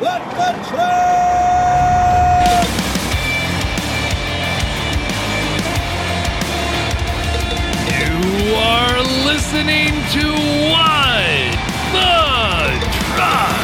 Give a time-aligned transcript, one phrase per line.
[0.00, 0.78] Let the truck!
[7.90, 10.24] You are listening to
[10.70, 11.50] What
[11.90, 12.14] the
[13.08, 13.58] Truck.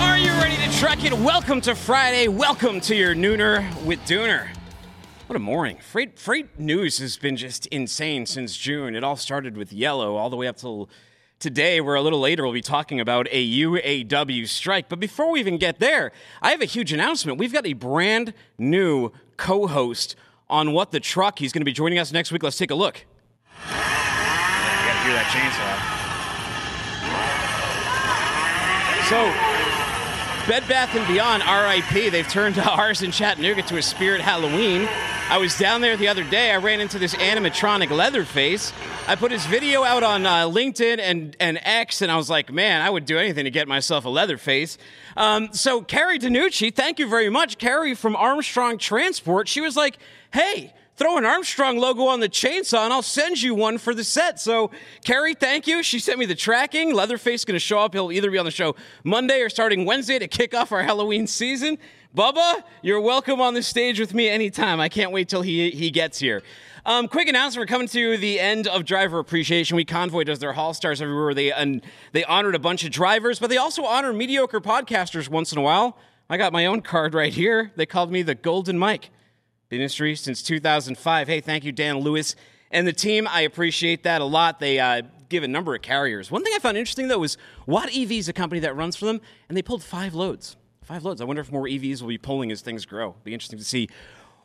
[0.00, 1.12] Are you ready to truck it?
[1.12, 2.26] Welcome to Friday.
[2.26, 4.48] Welcome to your nooner with Dooner.
[5.28, 5.78] What a morning.
[5.78, 8.96] Freight, freight news has been just insane since June.
[8.96, 10.90] It all started with yellow all the way up till
[11.40, 14.88] today, we're a little later we'll be talking about a UAW strike.
[14.88, 17.38] But before we even get there, I have a huge announcement.
[17.38, 20.14] We've got a brand new co host
[20.48, 21.38] on What the Truck.
[21.40, 22.42] He's going to be joining us next week.
[22.42, 23.04] Let's take a look.
[23.66, 26.00] You got to hear that chainsaw.
[29.10, 29.59] So,
[30.50, 34.88] Bed Bath and Beyond, RIP, they've turned ours in Chattanooga to a spirit Halloween.
[35.28, 36.50] I was down there the other day.
[36.50, 38.72] I ran into this animatronic Leatherface.
[39.06, 42.52] I put his video out on uh, LinkedIn and, and X, and I was like,
[42.52, 44.76] man, I would do anything to get myself a Leatherface.
[45.16, 47.56] Um, so, Carrie Danucci, thank you very much.
[47.56, 49.98] Carrie from Armstrong Transport, she was like,
[50.32, 54.04] hey, throw an Armstrong logo on the chainsaw and I'll send you one for the
[54.04, 54.38] set.
[54.38, 54.70] So,
[55.02, 55.82] Carrie, thank you.
[55.82, 56.92] She sent me the tracking.
[56.92, 57.94] Leatherface going to show up.
[57.94, 61.26] He'll either be on the show Monday or starting Wednesday to kick off our Halloween
[61.26, 61.78] season.
[62.14, 64.78] Bubba, you're welcome on the stage with me anytime.
[64.78, 66.42] I can't wait till he, he gets here.
[66.84, 69.88] Um, quick announcement: We're coming to the end of Driver Appreciation Week.
[69.88, 71.32] Convoy does their Haul Stars everywhere.
[71.32, 75.52] They and they honored a bunch of drivers, but they also honor mediocre podcasters once
[75.52, 75.96] in a while.
[76.28, 77.70] I got my own card right here.
[77.76, 79.10] They called me the Golden Mike.
[79.70, 81.28] Industry since 2005.
[81.28, 82.34] Hey, thank you, Dan Lewis
[82.70, 83.28] and the team.
[83.30, 84.58] I appreciate that a lot.
[84.58, 86.30] They uh, give a number of carriers.
[86.30, 89.06] One thing I found interesting though was Watt EV is a company that runs for
[89.06, 90.56] them, and they pulled five loads.
[90.82, 91.20] Five loads.
[91.20, 93.10] I wonder if more EVs will be pulling as things grow.
[93.10, 93.88] It'll be interesting to see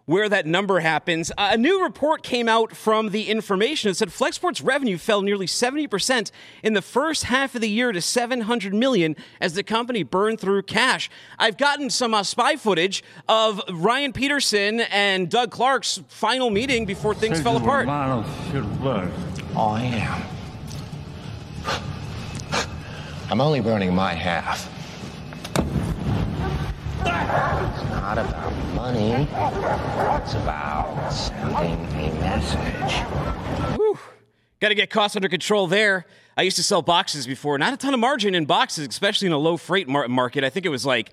[0.05, 1.31] where that number happens.
[1.37, 5.47] Uh, a new report came out from the information that said Flexport's revenue fell nearly
[5.47, 6.31] 70%
[6.63, 10.61] in the first half of the year to 700 million as the company burned through
[10.63, 11.09] cash.
[11.39, 17.15] I've gotten some uh, spy footage of Ryan Peterson and Doug Clark's final meeting before
[17.15, 17.87] things fell apart.
[19.57, 20.21] I am.
[23.31, 24.71] I'm only burning my half.
[27.05, 29.11] It's not about money.
[30.21, 33.05] It's about sending a message.
[34.59, 36.05] Got to get costs under control there.
[36.37, 39.33] I used to sell boxes before, not a ton of margin in boxes, especially in
[39.33, 40.43] a low freight mar- market.
[40.43, 41.11] I think it was like,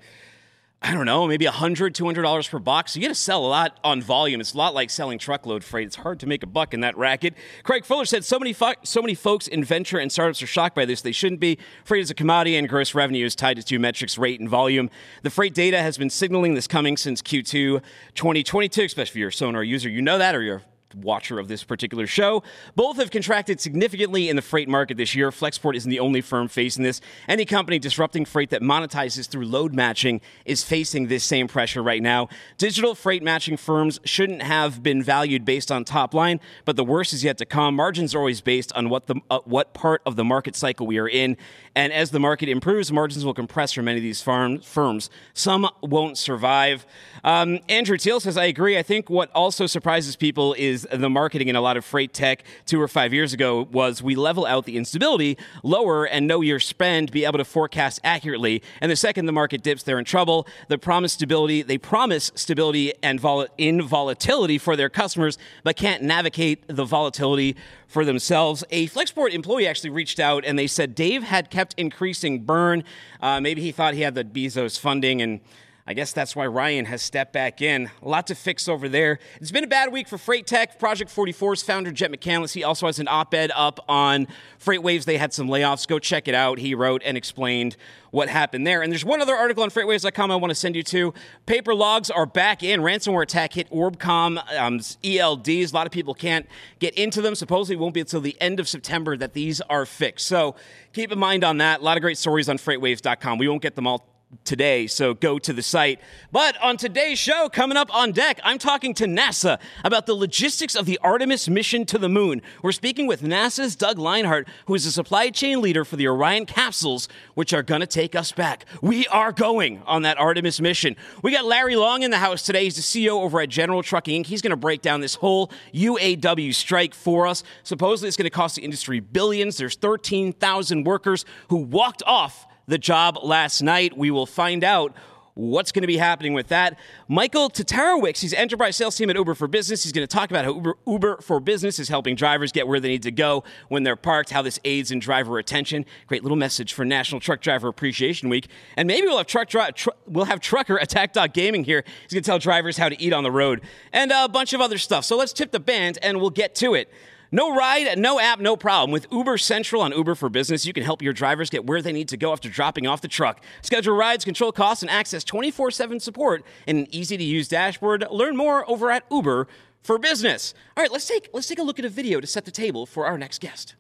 [0.84, 2.93] I don't know, maybe $100, $200 per box.
[2.93, 4.41] So you got to sell a lot on volume.
[4.41, 5.87] It's a lot like selling truckload freight.
[5.87, 7.34] It's hard to make a buck in that racket.
[7.62, 10.75] Craig Fuller said so many, fo- so many folks in venture and startups are shocked
[10.75, 11.00] by this.
[11.00, 11.56] They shouldn't be.
[11.84, 14.91] Freight is a commodity and gross revenue is tied to two metrics, rate and volume.
[15.22, 17.81] The freight data has been signaling this coming since Q2
[18.16, 19.88] 2022, especially if you're a Sonar user.
[19.88, 20.62] You know that or you're
[20.95, 22.43] watcher of this particular show.
[22.75, 25.31] Both have contracted significantly in the freight market this year.
[25.31, 27.01] Flexport isn't the only firm facing this.
[27.29, 32.03] Any company disrupting freight that monetizes through load matching is facing this same pressure right
[32.03, 32.29] now.
[32.59, 37.13] Digital freight matching firms shouldn't have been valued based on top line, but the worst
[37.13, 37.75] is yet to come.
[37.75, 40.99] Margins are always based on what the uh, what part of the market cycle we
[40.99, 41.37] are in,
[41.75, 45.09] and as the market improves, margins will compress for many of these farm, firms.
[45.33, 46.84] Some won't survive.
[47.25, 48.77] Um, Andrew Teal says, "I agree.
[48.77, 52.44] I think what also surprises people is the marketing in a lot of freight tech
[52.66, 56.61] two or five years ago was we level out the instability, lower and know your
[56.61, 58.62] spend, be able to forecast accurately.
[58.81, 60.47] And the second the market dips, they're in trouble.
[60.69, 66.03] The promise stability, they promise stability and vol- in volatility for their customers, but can't
[66.03, 67.56] navigate the volatility
[67.87, 68.65] for themselves.
[68.71, 72.84] A Flexport employee actually reached out and they said Dave had kept increasing burn.
[73.21, 75.41] Uh, maybe he thought he had the Bezos funding and
[75.84, 77.91] I guess that's why Ryan has stepped back in.
[78.03, 79.19] A lot to fix over there.
[79.41, 80.78] It's been a bad week for Freight Tech.
[80.78, 84.28] Project 44's founder, Jett McCandless, he also has an op ed up on
[84.65, 85.04] FreightWaves.
[85.04, 85.88] They had some layoffs.
[85.88, 86.59] Go check it out.
[86.59, 87.76] He wrote and explained
[88.12, 88.82] what happened there.
[88.82, 91.15] And there's one other article on FreightWaves.com I want to send you to.
[91.47, 92.81] Paper logs are back in.
[92.81, 95.72] Ransomware attack hit ORBCOMM um, ELDs.
[95.72, 96.47] A lot of people can't
[96.78, 97.34] get into them.
[97.34, 100.26] Supposedly, won't be until the end of September that these are fixed.
[100.26, 100.54] So
[100.93, 101.81] keep in mind on that.
[101.81, 103.38] A lot of great stories on FreightWaves.com.
[103.38, 104.12] We won't get them all
[104.44, 106.00] today, so go to the site.
[106.31, 110.75] But on today's show, coming up on deck, I'm talking to NASA about the logistics
[110.75, 112.43] of the Artemis mission to the moon.
[112.62, 116.46] We're speaking with NASA's Doug Lenhardt, who is a supply chain leader for the Orion
[116.46, 118.64] capsules, which are going to take us back.
[118.81, 120.96] We are going on that Artemis mission.
[121.23, 122.64] We got Larry Long in the house today.
[122.64, 124.26] He's the CEO over at General Trucking Inc.
[124.26, 127.44] He's going to break down this whole UAW strike for us.
[127.62, 129.56] Supposedly, it's going to cost the industry billions.
[129.56, 133.97] There's 13,000 workers who walked off the job last night.
[133.97, 134.94] We will find out
[135.35, 136.79] what's going to be happening with that.
[137.09, 139.82] Michael Tatarowicz, he's enterprise sales team at Uber for Business.
[139.82, 142.81] He's going to talk about how Uber, Uber for Business is helping drivers get where
[142.81, 145.87] they need to go when they're parked, how this aids in driver retention.
[146.06, 148.49] Great little message for National Truck Driver Appreciation Week.
[148.76, 151.85] And maybe we'll have truck dri- tr- we'll have trucker Attack Dog Gaming here.
[152.03, 153.62] He's going to tell drivers how to eat on the road
[153.93, 155.05] and a bunch of other stuff.
[155.05, 156.93] So let's tip the band and we'll get to it.
[157.34, 158.90] No ride, no app, no problem.
[158.90, 161.90] With Uber Central on Uber for Business, you can help your drivers get where they
[161.90, 163.40] need to go after dropping off the truck.
[163.62, 168.05] Schedule rides, control costs, and access 24 7 support in an easy to use dashboard.
[168.11, 169.49] Learn more over at Uber
[169.81, 170.52] for Business.
[170.76, 172.84] All right, let's take, let's take a look at a video to set the table
[172.84, 173.76] for our next guest.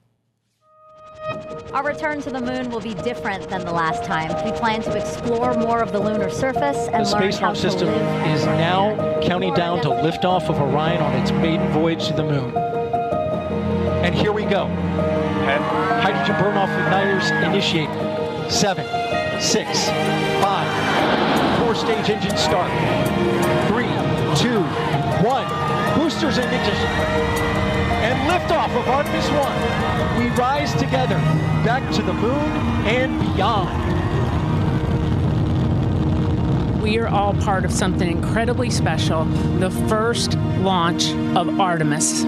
[1.74, 4.30] Our return to the moon will be different than the last time.
[4.46, 7.60] We plan to explore more of the lunar surface and the learn space how launch
[7.60, 12.08] to system live is now counting down to liftoff of Orion on its maiden voyage
[12.08, 12.71] to the moon.
[14.02, 14.66] And here we go.
[16.02, 17.88] Hydrogen burn-off igniters initiate.
[18.50, 18.84] Seven,
[19.40, 19.88] six,
[20.42, 20.68] five,
[21.60, 22.68] four-stage engine start.
[23.68, 23.86] Three,
[24.36, 24.60] two,
[25.24, 25.46] one.
[25.96, 26.88] Boosters in ignition.
[28.02, 30.18] And liftoff of Artemis 1.
[30.18, 31.14] We rise together
[31.64, 32.50] back to the moon
[32.84, 33.70] and beyond.
[36.82, 39.24] We are all part of something incredibly special
[39.60, 42.24] the first launch of Artemis.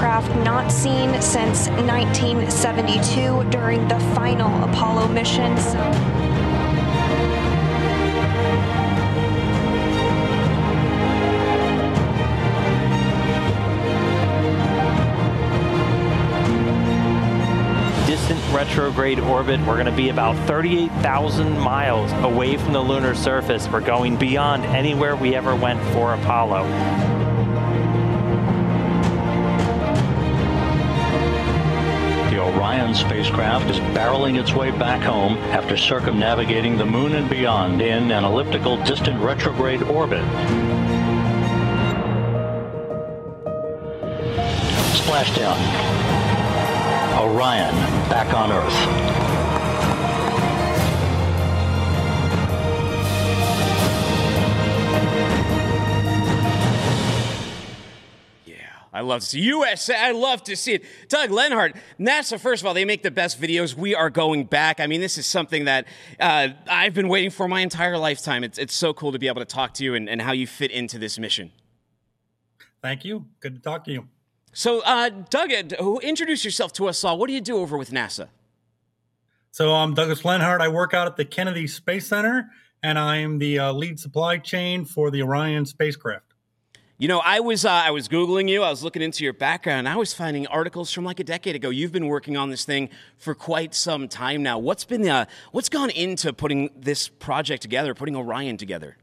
[0.00, 5.74] Not seen since 1972 during the final Apollo missions.
[18.06, 19.60] distant retrograde orbit.
[19.60, 23.68] We're going to be about 38,000 miles away from the lunar surface.
[23.68, 27.09] We're going beyond anywhere we ever went for Apollo.
[32.80, 38.10] Orion spacecraft is barreling its way back home after circumnavigating the moon and beyond in
[38.10, 40.24] an elliptical distant retrograde orbit.
[44.96, 45.58] Splashdown.
[47.20, 47.74] Orion
[48.08, 49.09] back on Earth.
[59.10, 59.96] Love to see USA.
[59.96, 60.84] I love to see it.
[61.08, 62.38] Doug Lenhardt, NASA.
[62.38, 63.74] First of all, they make the best videos.
[63.74, 64.78] We are going back.
[64.78, 65.86] I mean, this is something that
[66.20, 68.44] uh, I've been waiting for my entire lifetime.
[68.44, 70.46] It's it's so cool to be able to talk to you and, and how you
[70.46, 71.50] fit into this mission.
[72.82, 73.26] Thank you.
[73.40, 74.06] Good to talk to you.
[74.52, 77.18] So, uh, Doug, uh, introduce yourself to us all?
[77.18, 78.28] What do you do over with NASA?
[79.50, 80.60] So I'm Douglas Lenhardt.
[80.60, 82.48] I work out at the Kennedy Space Center,
[82.80, 86.29] and I'm the uh, lead supply chain for the Orion spacecraft.
[87.00, 88.62] You know, I was uh, I was googling you.
[88.62, 89.88] I was looking into your background.
[89.88, 91.70] I was finding articles from like a decade ago.
[91.70, 94.58] You've been working on this thing for quite some time now.
[94.58, 98.98] What's been uh, what's gone into putting this project together, putting Orion together?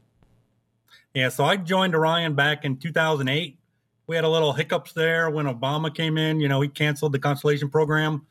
[1.12, 3.58] Yeah, so I joined Orion back in 2008.
[4.06, 6.38] We had a little hiccups there when Obama came in.
[6.38, 8.24] You know, he canceled the Constellation program,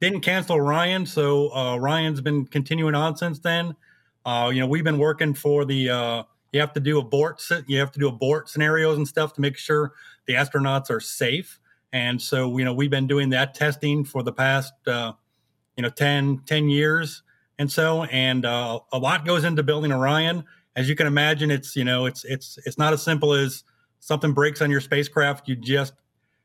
[0.00, 3.74] didn't cancel Orion, so uh, Orion's been continuing on since then.
[4.24, 5.90] Uh, you know, we've been working for the.
[6.52, 7.42] You have to do abort.
[7.66, 9.92] You have to do abort scenarios and stuff to make sure
[10.26, 11.60] the astronauts are safe.
[11.92, 15.12] And so, you know, we've been doing that testing for the past, uh,
[15.76, 17.22] you know, 10, 10 years
[17.60, 20.44] and so, and uh, a lot goes into building Orion.
[20.76, 23.64] As you can imagine, it's you know, it's it's it's not as simple as
[23.98, 25.46] something breaks on your spacecraft.
[25.46, 25.92] You just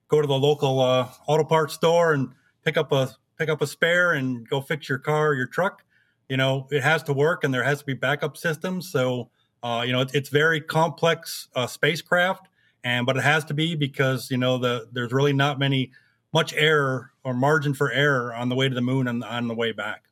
[0.10, 2.32] go to the local uh, auto parts store and
[2.66, 5.86] pick up a pick up a spare and go fix your car or your truck.
[6.28, 8.92] You know, it has to work, and there has to be backup systems.
[8.92, 9.30] So,
[9.66, 12.48] uh, you know, it, it's very complex uh, spacecraft,
[12.84, 15.92] and but it has to be because you know the there's really not many
[16.32, 19.56] much error or margin for error on the way to the moon and on the
[19.56, 20.04] way back.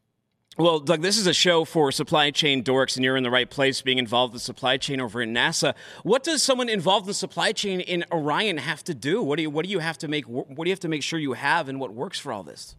[0.58, 3.48] Well, Doug, this is a show for supply chain dorks, and you're in the right
[3.48, 5.76] place being involved in supply chain over in NASA.
[6.02, 9.22] What does someone involved in supply chain in Orion have to do?
[9.22, 11.04] What do you what do you have to make what do you have to make
[11.04, 12.76] sure you have and what works for all this?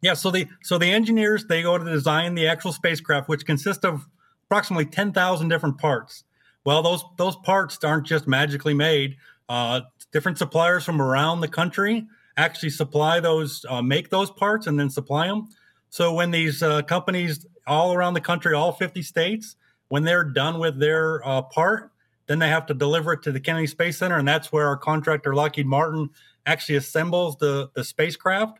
[0.00, 3.84] Yeah, so the so the engineers they go to design the actual spacecraft, which consists
[3.84, 4.06] of
[4.52, 6.24] approximately ten thousand different parts.
[6.62, 9.16] Well, those those parts aren't just magically made.
[9.48, 9.80] Uh,
[10.12, 12.06] different suppliers from around the country
[12.36, 15.48] actually supply those, uh, make those parts, and then supply them.
[15.88, 19.56] So when these uh, companies all around the country, all 50 states,
[19.88, 21.90] when they're done with their uh, part,
[22.26, 24.76] then they have to deliver it to the Kennedy Space Center, and that's where our
[24.76, 26.10] contractor Lockheed Martin
[26.44, 28.58] actually assembles the the spacecraft.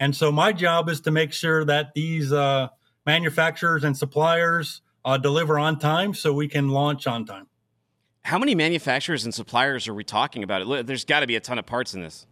[0.00, 2.68] And so my job is to make sure that these uh,
[3.04, 7.46] manufacturers and suppliers uh, deliver on time so we can launch on time.
[8.22, 10.86] How many manufacturers and suppliers are we talking about?
[10.86, 12.26] There's got to be a ton of parts in this.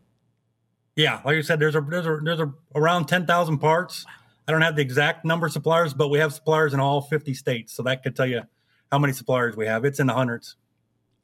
[0.96, 4.06] Yeah, like I said, there's a there's a there's a around ten thousand parts.
[4.46, 7.32] I don't have the exact number of suppliers, but we have suppliers in all 50
[7.34, 8.42] states, so that could tell you
[8.90, 9.84] how many suppliers we have.
[9.84, 10.56] It's in the hundreds.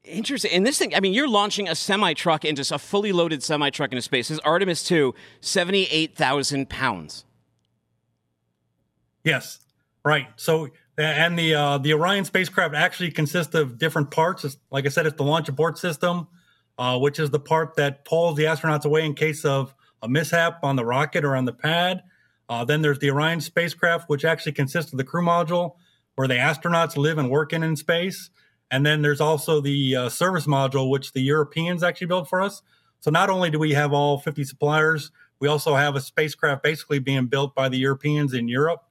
[0.04, 0.52] Interesting.
[0.52, 3.70] And this thing, I mean, you're launching a semi truck into a fully loaded semi
[3.70, 4.28] truck into space.
[4.28, 7.24] This Artemis 2, 78,000 pounds.
[9.24, 9.58] Yes,
[10.04, 10.28] right.
[10.36, 14.44] So, and the uh, the Orion spacecraft actually consists of different parts.
[14.44, 16.26] It's, like I said, it's the launch abort system,
[16.76, 20.60] uh, which is the part that pulls the astronauts away in case of a mishap
[20.62, 22.02] on the rocket or on the pad.
[22.48, 25.76] Uh, then there's the Orion spacecraft, which actually consists of the crew module
[26.14, 28.30] where the astronauts live and work in in space.
[28.70, 32.62] And then there's also the uh, service module, which the Europeans actually built for us.
[33.00, 36.98] So not only do we have all 50 suppliers, we also have a spacecraft basically
[36.98, 38.82] being built by the Europeans in Europe.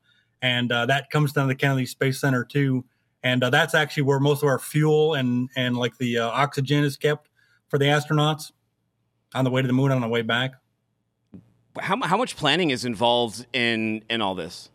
[0.41, 2.85] And uh, that comes down to the Kennedy Space Center too.
[3.23, 6.83] And uh, that's actually where most of our fuel and, and like the uh, oxygen
[6.83, 7.29] is kept
[7.67, 8.51] for the astronauts
[9.33, 10.51] on the way to the moon on the way back.
[11.79, 14.69] How, how much planning is involved in, in all this?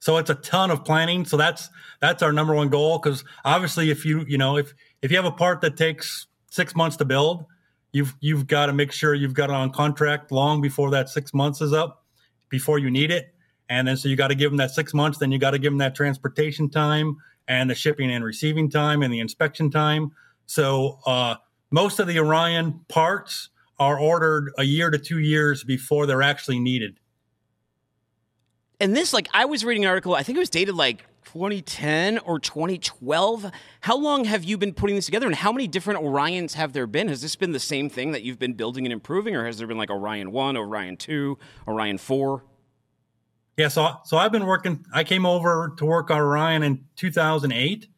[0.00, 1.24] So it's a ton of planning.
[1.26, 1.68] So that's
[2.00, 5.26] that's our number one goal because obviously, if you you know if if you have
[5.26, 7.44] a part that takes six months to build,
[7.92, 11.34] you've you've got to make sure you've got it on contract long before that six
[11.34, 12.04] months is up,
[12.48, 13.34] before you need it,
[13.70, 15.16] and then so you got to give them that six months.
[15.16, 17.16] Then you got to give them that transportation time
[17.48, 20.12] and the shipping and receiving time and the inspection time.
[20.44, 21.36] So uh,
[21.70, 23.48] most of the Orion parts
[23.78, 27.00] are ordered a year to two years before they're actually needed
[28.80, 32.18] and this, like, I was reading an article, I think it was dated like 2010
[32.20, 33.52] or 2012.
[33.82, 36.86] How long have you been putting this together, and how many different Orions have there
[36.86, 37.08] been?
[37.08, 39.66] Has this been the same thing that you've been building and improving, or has there
[39.66, 42.42] been like Orion 1, Orion 2, Orion 4?
[43.60, 44.86] Yeah, so so I've been working.
[44.90, 47.88] I came over to work on Orion in 2008,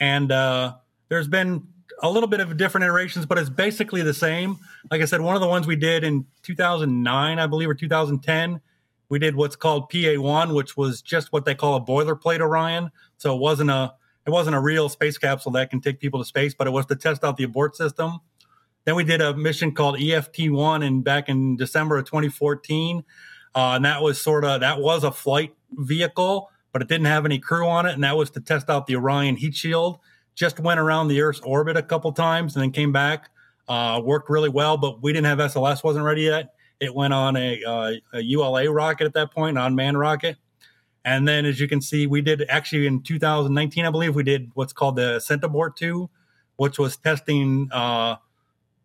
[0.00, 0.76] and uh,
[1.10, 1.68] there's been
[2.02, 4.56] a little bit of different iterations, but it's basically the same.
[4.90, 8.62] Like I said, one of the ones we did in 2009, I believe, or 2010
[9.10, 12.90] we did what's called PA1, which was just what they call a boilerplate Orion.
[13.18, 13.92] So it wasn't a
[14.26, 16.86] it wasn't a real space capsule that can take people to space, but it was
[16.86, 18.20] to test out the abort system.
[18.86, 23.04] Then we did a mission called EFT1 and back in December of 2014.
[23.54, 27.24] Uh, and that was sort of that was a flight vehicle, but it didn't have
[27.24, 29.98] any crew on it, and that was to test out the Orion heat shield.
[30.34, 33.28] Just went around the Earth's orbit a couple times and then came back.
[33.68, 36.54] Uh, worked really well, but we didn't have SLS, wasn't ready yet.
[36.80, 40.36] It went on a, uh, a ULA rocket at that point, an unmanned rocket.
[41.04, 44.50] And then, as you can see, we did actually in 2019, I believe, we did
[44.54, 46.08] what's called the Ascent Abort 2,
[46.56, 48.16] which was testing uh,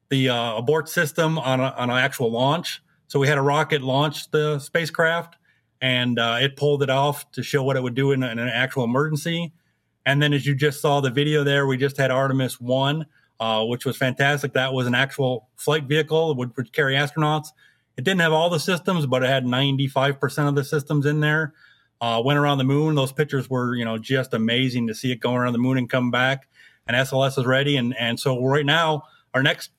[0.09, 2.81] the uh, abort system on, a, on an actual launch.
[3.07, 5.37] So we had a rocket launch the spacecraft
[5.81, 8.49] and uh, it pulled it off to show what it would do in, in, an
[8.49, 9.53] actual emergency.
[10.05, 13.05] And then, as you just saw the video there, we just had Artemis 1,
[13.39, 14.53] uh, which was fantastic.
[14.53, 17.49] That was an actual flight vehicle that would, would carry astronauts.
[17.97, 21.53] It didn't have all the systems, but it had 95% of the systems in there.
[21.99, 22.93] Uh, went around the moon.
[22.93, 25.89] Those pictures were, you know, just amazing to see it going around the moon and
[25.89, 26.47] come back.
[26.87, 27.75] And SLS is ready.
[27.75, 29.71] And and so right now, our next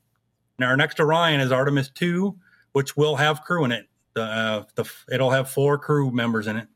[0.61, 2.37] our next Orion is Artemis two,
[2.79, 3.89] which will have crew in it.
[4.15, 6.69] The, uh, the it'll have four crew members in it.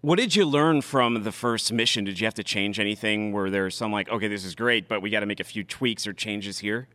[0.00, 2.02] What did you learn from the first mission?
[2.02, 3.30] Did you have to change anything?
[3.30, 5.62] Were there some like, okay, this is great, but we got to make a few
[5.62, 6.88] tweaks or changes here?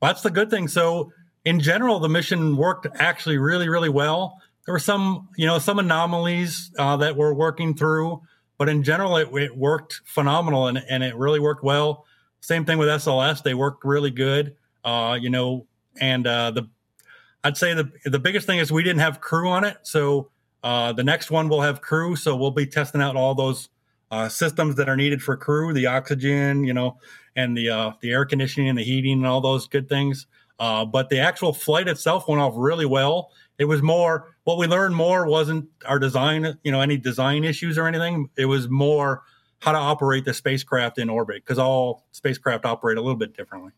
[0.00, 0.68] Well, that's the good thing.
[0.68, 1.12] So
[1.44, 4.40] in general, the mission worked actually really, really well.
[4.64, 8.22] There were some, you know, some anomalies uh, that we're working through,
[8.56, 12.06] but in general, it, it worked phenomenal and, and it really worked well.
[12.40, 14.56] Same thing with SLS; they worked really good.
[14.82, 15.66] Uh, you know,
[16.00, 16.70] and uh, the
[17.44, 20.30] I'd say the the biggest thing is we didn't have crew on it, so
[20.62, 22.16] uh, the next one will have crew.
[22.16, 23.68] So we'll be testing out all those
[24.10, 26.98] uh, systems that are needed for crew, the oxygen, you know,
[27.36, 30.26] and the uh, the air conditioning and the heating and all those good things.
[30.58, 33.30] Uh, but the actual flight itself went off really well.
[33.58, 37.78] It was more what we learned more wasn't our design, you know, any design issues
[37.78, 38.28] or anything.
[38.36, 39.22] It was more
[39.60, 43.72] how to operate the spacecraft in orbit because all spacecraft operate a little bit differently.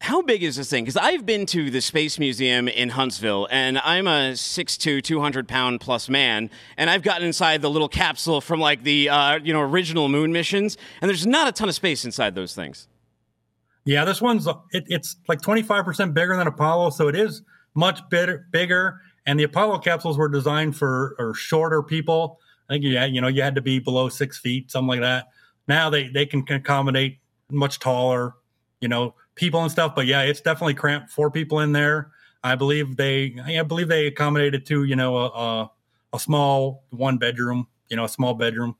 [0.00, 0.84] How big is this thing?
[0.84, 5.80] Because I've been to the Space Museum in Huntsville, and I'm a 6'2", 200 pound
[5.80, 9.60] plus man, and I've gotten inside the little capsule from like the uh, you know
[9.62, 12.88] original moon missions, and there's not a ton of space inside those things.
[13.84, 17.42] Yeah, this one's it, it's like 25% bigger than Apollo, so it is
[17.74, 19.00] much bigger, bigger.
[19.26, 22.38] And the Apollo capsules were designed for or shorter people.
[22.68, 25.28] I think had, you know you had to be below six feet, something like that.
[25.66, 27.18] Now they they can accommodate
[27.50, 28.34] much taller,
[28.80, 29.94] you know, people and stuff.
[29.94, 31.10] But yeah, it's definitely cramped.
[31.10, 32.10] Four people in there.
[32.42, 35.70] I believe they I believe they accommodated to you know a, a,
[36.14, 38.76] a small one bedroom, you know, a small bedroom.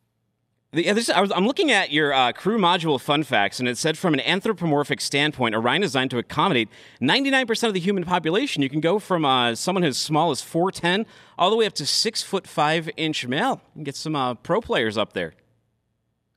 [0.73, 3.97] Yeah, this, I I'm looking at your uh, crew module fun facts, and it said
[3.97, 6.69] from an anthropomorphic standpoint, Orion is designed to accommodate
[7.01, 8.63] 99% of the human population.
[8.63, 11.07] You can go from uh, someone as small as 4'10
[11.39, 13.63] all the way up to six foot five inch male.
[13.83, 15.35] Get some uh, pro players up there.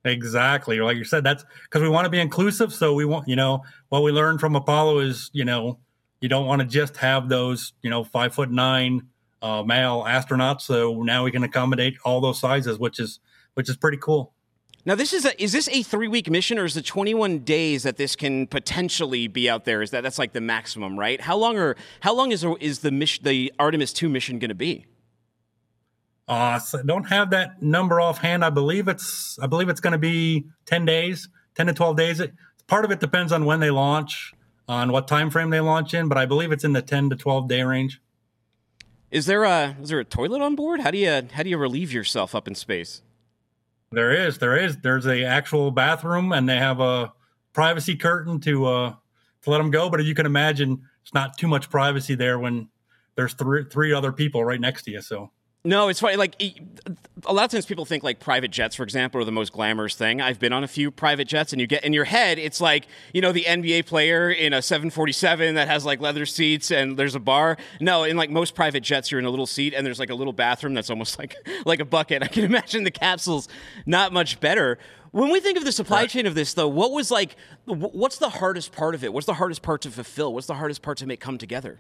[0.06, 0.80] Exactly.
[0.80, 2.74] Like you said, that's because we want to be inclusive.
[2.74, 5.80] So we want, you know, what we learned from Apollo is, you know,
[6.22, 9.08] you don't want to just have those, you know, five foot nine
[9.42, 10.62] uh, male astronauts.
[10.62, 13.20] So now we can accommodate all those sizes, which is
[13.56, 14.34] which is pretty cool.
[14.86, 17.84] Now, this is a, is this a three week mission, or is it 21 days
[17.84, 19.82] that this can potentially be out there?
[19.82, 21.20] Is that that's like the maximum, right?
[21.20, 24.56] How long are how long is is the mission the Artemis two mission going to
[24.56, 24.86] be?
[26.30, 28.46] Uh, so don't have that number offhand.
[28.46, 32.20] I believe it's I believe it's going to be 10 days, 10 to 12 days.
[32.20, 32.34] It,
[32.68, 34.34] part of it depends on when they launch,
[34.68, 37.16] on what time frame they launch in, but I believe it's in the 10 to
[37.16, 38.00] 12 day range.
[39.10, 40.82] Is there a is there a toilet on board?
[40.82, 43.02] How do you how do you relieve yourself up in space?
[43.92, 44.78] There is, there is.
[44.78, 47.12] There's a actual bathroom, and they have a
[47.54, 48.94] privacy curtain to uh
[49.42, 49.90] to let them go.
[49.90, 52.70] But as you can imagine, it's not too much privacy there when
[53.16, 55.02] there's three three other people right next to you.
[55.02, 55.32] So
[55.66, 56.16] no, it's funny.
[56.16, 56.42] Like
[57.26, 59.94] a lot of times, people think like private jets, for example, are the most glamorous
[59.94, 60.22] thing.
[60.22, 62.88] I've been on a few private jets, and you get in your head, it's like
[63.14, 67.16] you know the NBA player in a 747 that has like leather seats and there's
[67.16, 67.58] a bar.
[67.82, 70.16] No, in like most private jets, you're in a little seat and there's like a
[70.16, 71.36] little bathroom that's almost like
[71.66, 72.24] like a bucket.
[72.24, 73.50] I can imagine the capsules
[73.86, 74.78] not much better.
[75.12, 77.36] When we think of the supply chain of this, though, what was like,
[77.66, 79.12] what's the hardest part of it?
[79.12, 80.34] What's the hardest part to fulfill?
[80.34, 81.80] What's the hardest part to make come together?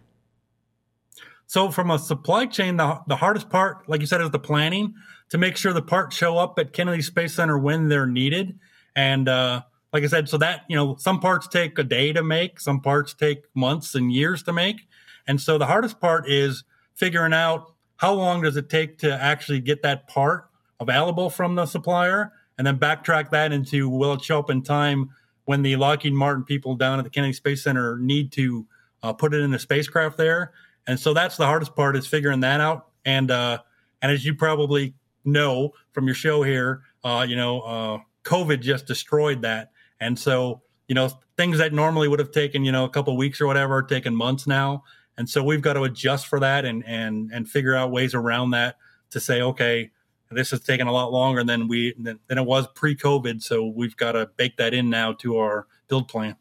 [1.49, 4.93] So from a supply chain, the, the hardest part, like you said, is the planning
[5.31, 8.59] to make sure the parts show up at Kennedy Space Center when they're needed.
[8.95, 12.21] And uh, like I said, so that, you know, some parts take a day to
[12.21, 14.87] make, some parts take months and years to make.
[15.25, 19.59] And so the hardest part is figuring out how long does it take to actually
[19.59, 24.37] get that part available from the supplier and then backtrack that into will it show
[24.37, 25.09] up in time
[25.45, 28.67] when the Lockheed Martin people down at the Kennedy Space Center need to
[29.01, 30.51] uh, put it in the spacecraft there
[30.89, 32.87] and so that's the hardest part is figuring that out.
[33.05, 33.59] And uh,
[34.01, 38.87] and as you probably know from your show here, uh, you know, uh, COVID just
[38.87, 39.71] destroyed that.
[39.99, 43.39] And so you know things that normally would have taken you know a couple weeks
[43.39, 44.83] or whatever are taking months now.
[45.15, 48.51] And so we've got to adjust for that and and and figure out ways around
[48.51, 48.77] that
[49.11, 49.91] to say okay.
[50.31, 53.95] This is taking a lot longer than we than, than it was pre-COVID, so we've
[53.95, 56.35] got to bake that in now to our build plan.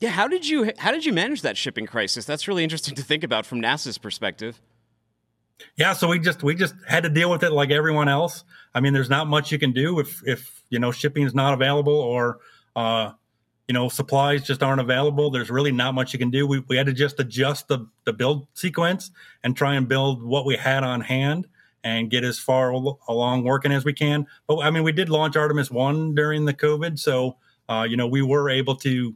[0.00, 2.24] Yeah, how did you how did you manage that shipping crisis?
[2.24, 4.60] That's really interesting to think about from NASA's perspective.
[5.76, 8.44] Yeah, so we just we just had to deal with it like everyone else.
[8.74, 11.52] I mean, there's not much you can do if if you know shipping is not
[11.52, 12.38] available or
[12.74, 13.12] uh,
[13.68, 15.30] you know supplies just aren't available.
[15.30, 16.46] There's really not much you can do.
[16.46, 19.10] We we had to just adjust the the build sequence
[19.44, 21.46] and try and build what we had on hand
[21.84, 24.26] and get as far along working as we can.
[24.46, 27.36] But I mean, we did launch Artemis one during the COVID, so
[27.68, 29.14] uh, you know we were able to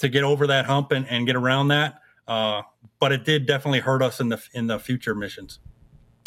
[0.00, 2.00] to get over that hump and, and get around that.
[2.26, 2.62] Uh,
[2.98, 5.60] but it did definitely hurt us in the in the future missions.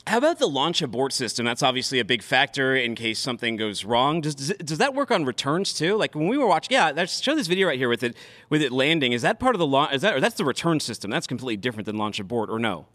[0.08, 1.45] How about the launch abort system?
[1.45, 4.21] That's obviously a big factor in case something goes wrong.
[4.21, 5.97] Does, does, does that work on returns too?
[5.97, 8.15] Like when we were watching, yeah, let's show this video right here with it
[8.49, 9.12] with it landing.
[9.12, 9.93] Is that part of the launch?
[9.93, 11.12] Is that or that's the return system?
[11.12, 12.88] That's completely different than launch abort, or no?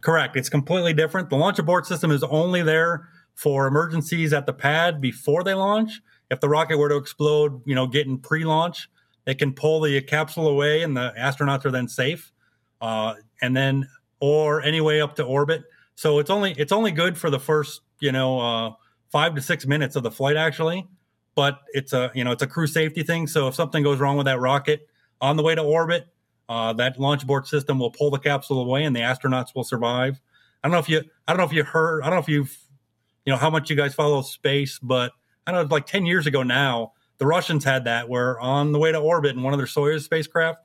[0.00, 0.36] Correct.
[0.36, 1.30] It's completely different.
[1.30, 6.00] The launch abort system is only there for emergencies at the pad before they launch.
[6.30, 8.88] If the rocket were to explode, you know, getting pre-launch,
[9.24, 12.32] they can pull the capsule away, and the astronauts are then safe,
[12.80, 13.88] uh, and then
[14.20, 15.64] or anyway up to orbit.
[15.94, 18.72] So it's only it's only good for the first you know uh,
[19.10, 20.86] five to six minutes of the flight actually,
[21.34, 23.26] but it's a you know it's a crew safety thing.
[23.26, 24.88] So if something goes wrong with that rocket
[25.20, 26.06] on the way to orbit,
[26.48, 30.20] uh, that launch abort system will pull the capsule away, and the astronauts will survive.
[30.62, 32.28] I don't know if you I don't know if you heard I don't know if
[32.28, 32.56] you've
[33.24, 35.12] you know how much you guys follow space, but
[35.46, 38.78] I don't know like ten years ago now the Russians had that where on the
[38.78, 40.60] way to orbit in one of their Soyuz spacecraft,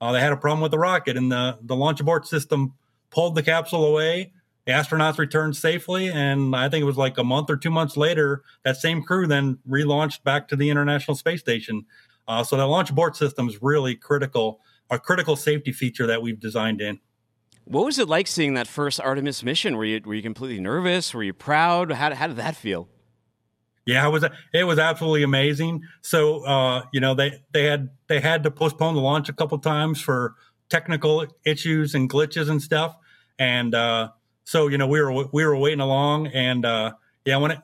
[0.00, 2.74] uh, they had a problem with the rocket and the, the launch abort system
[3.10, 4.32] pulled the capsule away.
[4.64, 6.08] The astronauts returned safely.
[6.08, 9.26] And I think it was like a month or two months later, that same crew
[9.26, 11.84] then relaunched back to the International Space Station.
[12.26, 14.60] Uh, so the launch abort system is really critical,
[14.90, 17.00] a critical safety feature that we've designed in.
[17.64, 19.76] What was it like seeing that first Artemis mission?
[19.76, 21.14] Were you, were you completely nervous?
[21.14, 21.92] Were you proud?
[21.92, 22.88] How, how did that feel?
[23.84, 25.82] Yeah, it was it was absolutely amazing.
[26.02, 29.58] So uh, you know they they had they had to postpone the launch a couple
[29.58, 30.34] times for
[30.68, 32.96] technical issues and glitches and stuff.
[33.38, 34.10] And uh,
[34.44, 36.92] so you know we were we were waiting along, and uh,
[37.24, 37.58] yeah, when it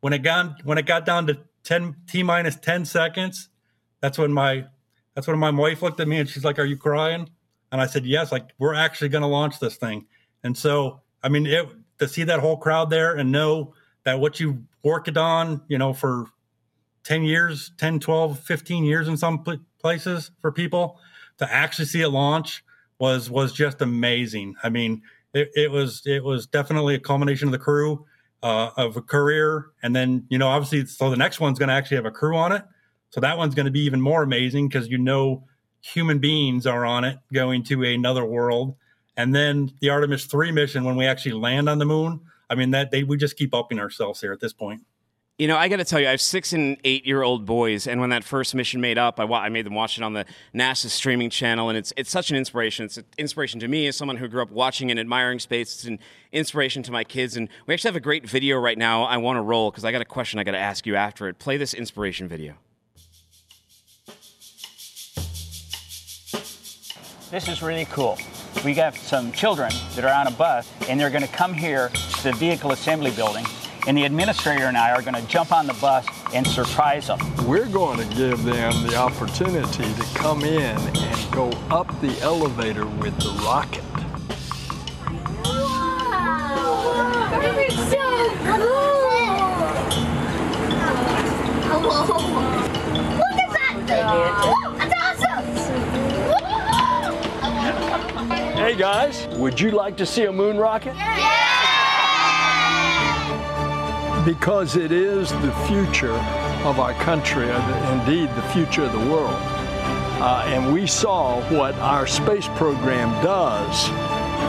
[0.00, 3.48] when it got when it got down to ten t minus ten seconds,
[4.00, 4.66] that's when my
[5.14, 7.28] that's when my wife looked at me and she's like, "Are you crying?"
[7.72, 10.06] And I said, yes, like we're actually going to launch this thing.
[10.42, 14.40] And so, I mean, it, to see that whole crowd there and know that what
[14.40, 16.26] you worked on, you know, for
[17.04, 19.44] 10 years, 10, 12, 15 years in some
[19.78, 20.98] places for people
[21.38, 22.64] to actually see it launch
[22.98, 24.54] was, was just amazing.
[24.62, 28.06] I mean, it, it was, it was definitely a culmination of the crew,
[28.42, 29.66] uh, of a career.
[29.82, 32.36] And then, you know, obviously, so the next one's going to actually have a crew
[32.36, 32.62] on it.
[33.10, 35.44] So that one's going to be even more amazing because you know
[35.80, 38.76] human beings are on it going to another world.
[39.16, 42.72] And then the Artemis 3 mission, when we actually land on the moon, I mean,
[42.72, 44.82] that they we just keep upping ourselves here at this point.
[45.38, 47.86] You know, I got to tell you, I have six and eight year old boys,
[47.86, 50.26] and when that first mission made up, I, I made them watch it on the
[50.54, 52.84] NASA streaming channel, and it's it's such an inspiration.
[52.84, 55.76] It's an inspiration to me as someone who grew up watching and admiring space.
[55.76, 55.98] It's an
[56.30, 59.04] inspiration to my kids, and we actually have a great video right now.
[59.04, 61.26] I want to roll because I got a question I got to ask you after
[61.28, 61.38] it.
[61.38, 62.56] Play this inspiration video.
[67.30, 68.18] This is really cool.
[68.62, 71.90] We got some children that are on a bus, and they're going to come here
[72.22, 73.46] to the vehicle assembly building,
[73.86, 76.04] and the administrator and I are going to jump on the bus
[76.34, 77.18] and surprise them.
[77.46, 82.84] We're going to give them the opportunity to come in and go up the elevator
[82.84, 83.82] with the rocket.
[85.44, 87.40] Wow!
[87.42, 87.98] It's so
[92.04, 92.20] cool!
[93.16, 94.04] Look at that thing!
[94.90, 95.80] That's awesome!
[98.58, 100.94] Hey guys, would you like to see a moon rocket?
[100.96, 101.39] Yeah!
[104.24, 106.12] Because it is the future
[106.64, 107.48] of our country,
[107.90, 109.34] indeed the future of the world.
[110.22, 113.88] Uh, and we saw what our space program does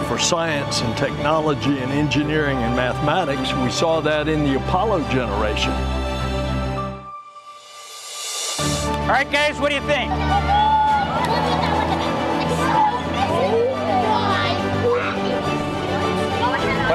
[0.09, 3.53] for science and technology and engineering and mathematics.
[3.53, 5.71] We saw that in the Apollo generation.
[9.01, 10.11] All right, guys, what do you think?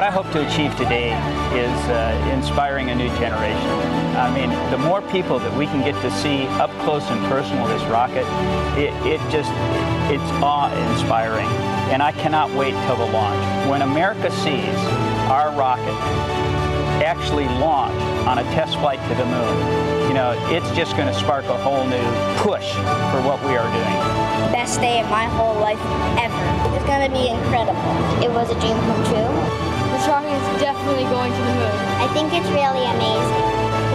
[0.07, 1.09] I hope to achieve today
[1.51, 3.69] is uh, inspiring a new generation.
[4.15, 7.67] I mean, the more people that we can get to see up close and personal
[7.67, 8.23] this rocket,
[8.79, 9.51] it, it just,
[10.07, 11.45] it's awe-inspiring.
[11.91, 13.69] And I cannot wait till the launch.
[13.69, 14.79] When America sees
[15.27, 15.91] our rocket
[17.03, 21.19] actually launch on a test flight to the moon, you know, it's just going to
[21.19, 22.71] spark a whole new push
[23.11, 24.53] for what we are doing.
[24.53, 25.83] Best day of my whole life
[26.15, 26.77] ever.
[26.77, 27.75] It's going to be incredible.
[28.23, 29.76] It was a dream come true.
[30.27, 31.77] This rocket is definitely going to the moon.
[32.03, 33.47] I think it's really amazing.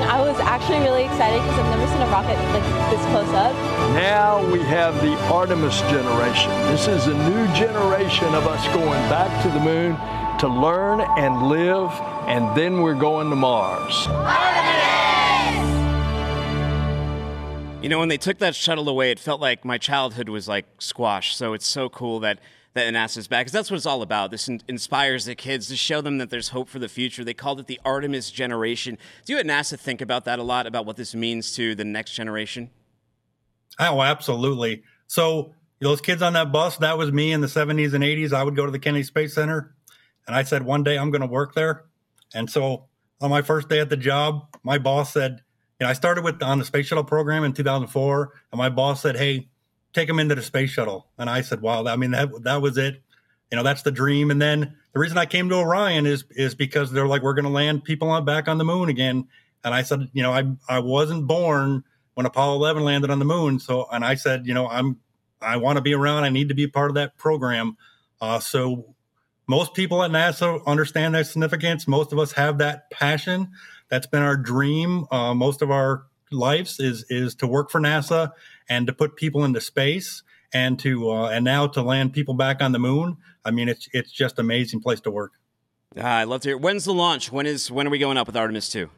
[0.08, 3.52] I was actually really excited because I've never seen a rocket like this close up.
[3.92, 6.50] Now we have the Artemis generation.
[6.72, 9.96] This is a new generation of us going back to the moon
[10.38, 11.90] to learn and live,
[12.26, 14.06] and then we're going to Mars.
[14.08, 14.82] Artemis!
[17.82, 20.66] You know, when they took that shuttle away, it felt like my childhood was like
[20.78, 21.36] squashed.
[21.36, 22.38] So it's so cool that
[22.74, 24.30] that NASA's back because that's what it's all about.
[24.30, 27.24] This in- inspires the kids to show them that there's hope for the future.
[27.24, 28.98] They called it the Artemis generation.
[29.26, 31.84] Do you at NASA think about that a lot about what this means to the
[31.84, 32.70] next generation?
[33.78, 34.82] Oh, absolutely.
[35.06, 38.32] So those kids on that bus, that was me in the 70s and 80s.
[38.32, 39.74] I would go to the Kennedy Space Center,
[40.26, 41.84] and I said one day I'm going to work there.
[42.34, 42.86] And so
[43.20, 45.42] on my first day at the job, my boss said,
[45.80, 49.02] you know, I started with on the space shuttle program in 2004, and my boss
[49.02, 49.48] said, "Hey,
[49.92, 51.06] take them into the space shuttle.
[51.18, 53.02] And I said, wow, I mean, that, that was it.
[53.50, 54.30] You know, that's the dream.
[54.30, 57.44] And then the reason I came to Orion is, is because they're like, we're going
[57.44, 59.28] to land people on back on the moon again.
[59.62, 63.24] And I said, you know, I, I wasn't born when Apollo 11 landed on the
[63.24, 63.58] moon.
[63.58, 65.00] So, and I said, you know, I'm,
[65.40, 66.24] I want to be around.
[66.24, 67.76] I need to be part of that program.
[68.20, 68.94] Uh, so
[69.46, 71.86] most people at NASA understand that significance.
[71.86, 73.50] Most of us have that passion.
[73.88, 75.06] That's been our dream.
[75.10, 78.32] Uh, most of our lives is is to work for NASA
[78.68, 82.60] and to put people into space and to uh, and now to land people back
[82.60, 83.16] on the moon.
[83.44, 85.32] I mean, it's it's just amazing place to work.
[85.96, 86.58] Uh, I love to hear.
[86.58, 87.32] When's the launch?
[87.32, 88.90] When is when are we going up with Artemis two?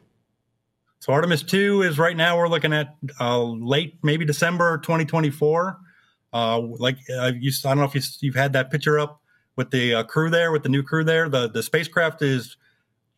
[0.99, 5.77] So Artemis two is right now we're looking at uh, late maybe December 2024.
[6.33, 9.21] Uh, like uh, you, I don't know if you, you've had that picture up
[9.55, 11.29] with the uh, crew there, with the new crew there.
[11.29, 12.57] The the spacecraft is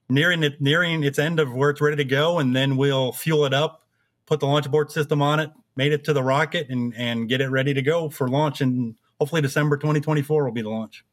[0.10, 3.45] nearing it nearing its end of where it's ready to go, and then we'll fuel
[3.45, 3.87] it up
[4.27, 7.41] put the launch abort system on it, made it to the rocket, and and get
[7.41, 8.61] it ready to go for launch.
[8.61, 11.03] And hopefully, December 2024 will be the launch.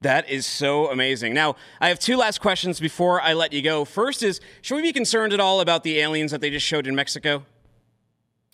[0.00, 1.32] That is so amazing.
[1.32, 3.86] Now, I have two last questions before I let you go.
[3.86, 6.86] First is, should we be concerned at all about the aliens that they just showed
[6.86, 7.44] in Mexico?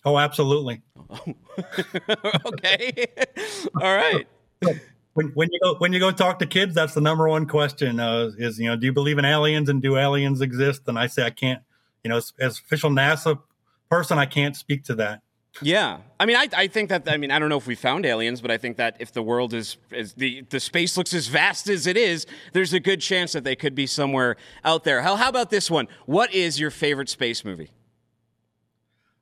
[0.04, 0.82] Oh, absolutely.
[2.46, 3.06] okay.
[3.80, 4.26] all right.
[5.14, 7.98] When, when you go when you go talk to kids, that's the number one question.
[7.98, 10.82] Uh, is you know, do you believe in aliens and do aliens exist?
[10.86, 11.62] And I say I can't.
[12.04, 13.38] You know, as, as official NASA
[13.90, 15.20] person, I can't speak to that.
[15.62, 18.06] Yeah, I mean, I, I think that I mean I don't know if we found
[18.06, 21.26] aliens, but I think that if the world is, is the the space looks as
[21.26, 25.02] vast as it is, there's a good chance that they could be somewhere out there.
[25.02, 25.88] How how about this one?
[26.06, 27.70] What is your favorite space movie?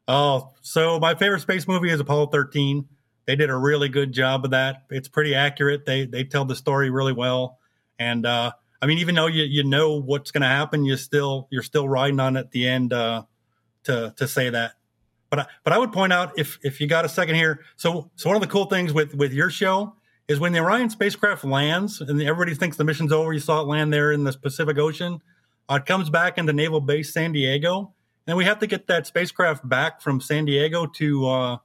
[0.07, 2.87] Oh, so my favorite space movie is Apollo 13.
[3.27, 4.85] They did a really good job of that.
[4.91, 5.87] It's pretty accurate.
[5.87, 7.59] They they tell the story really well,
[7.99, 11.49] and uh, I mean, even though you you know what's going to happen, you still
[11.51, 13.25] you're still riding on at the end uh,
[13.85, 14.73] to to say that.
[15.31, 17.61] But I, but I would point out if if you got a second here.
[17.77, 19.95] So so one of the cool things with with your show
[20.27, 23.33] is when the Orion spacecraft lands and everybody thinks the mission's over.
[23.33, 25.21] You saw it land there in the Pacific Ocean.
[25.71, 27.93] Uh, it comes back into Naval Base San Diego,
[28.27, 31.57] and we have to get that spacecraft back from San Diego to uh,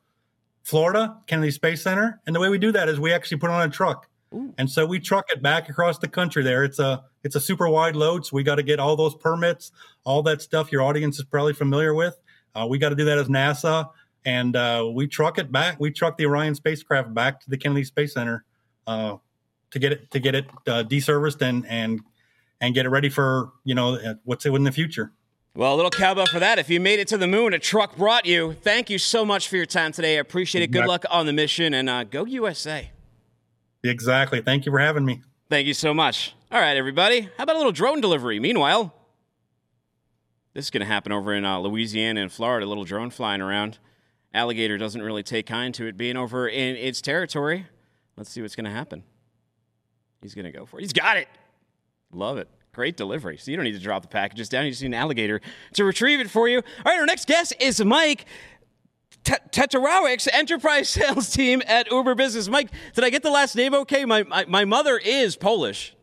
[0.63, 2.21] Florida Kennedy Space Center.
[2.25, 4.09] And the way we do that is we actually put it on a truck.
[4.57, 6.63] And so we truck it back across the country there.
[6.63, 9.71] It's a it's a super wide load, so we got to get all those permits,
[10.03, 12.19] all that stuff your audience is probably familiar with.
[12.55, 13.89] Uh, we got to do that as NASA,
[14.25, 15.79] and uh, we truck it back.
[15.79, 18.45] We truck the Orion spacecraft back to the Kennedy Space Center
[18.87, 19.17] uh,
[19.71, 22.01] to get it to get it uh, deserviced and and
[22.61, 25.11] and get it ready for you know uh, what's it in the future.
[25.55, 26.57] Well, a little cowbell for that.
[26.57, 28.53] If you made it to the moon, a truck brought you.
[28.53, 30.17] Thank you so much for your time today.
[30.17, 30.71] I appreciate it.
[30.71, 32.89] Good luck on the mission, and uh, go USA.
[33.83, 34.41] Exactly.
[34.41, 35.21] Thank you for having me.
[35.49, 36.33] Thank you so much.
[36.51, 37.29] All right, everybody.
[37.37, 38.39] How about a little drone delivery?
[38.39, 38.93] Meanwhile,
[40.53, 42.65] this is going to happen over in uh, Louisiana and Florida.
[42.65, 43.79] A little drone flying around.
[44.33, 47.67] Alligator doesn't really take kind to it being over in its territory.
[48.17, 49.03] Let's see what's going to happen.
[50.21, 50.81] He's going to go for it.
[50.81, 51.27] He's got it.
[52.11, 52.47] Love it.
[52.71, 53.37] Great delivery.
[53.37, 54.65] So you don't need to drop the packages down.
[54.65, 55.41] You just need an alligator
[55.73, 56.57] to retrieve it for you.
[56.57, 58.25] All right, our next guest is Mike
[59.23, 62.47] Tatarowicz enterprise sales team at Uber Business.
[62.47, 64.05] Mike, did I get the last name okay?
[64.05, 65.95] My my, my mother is Polish.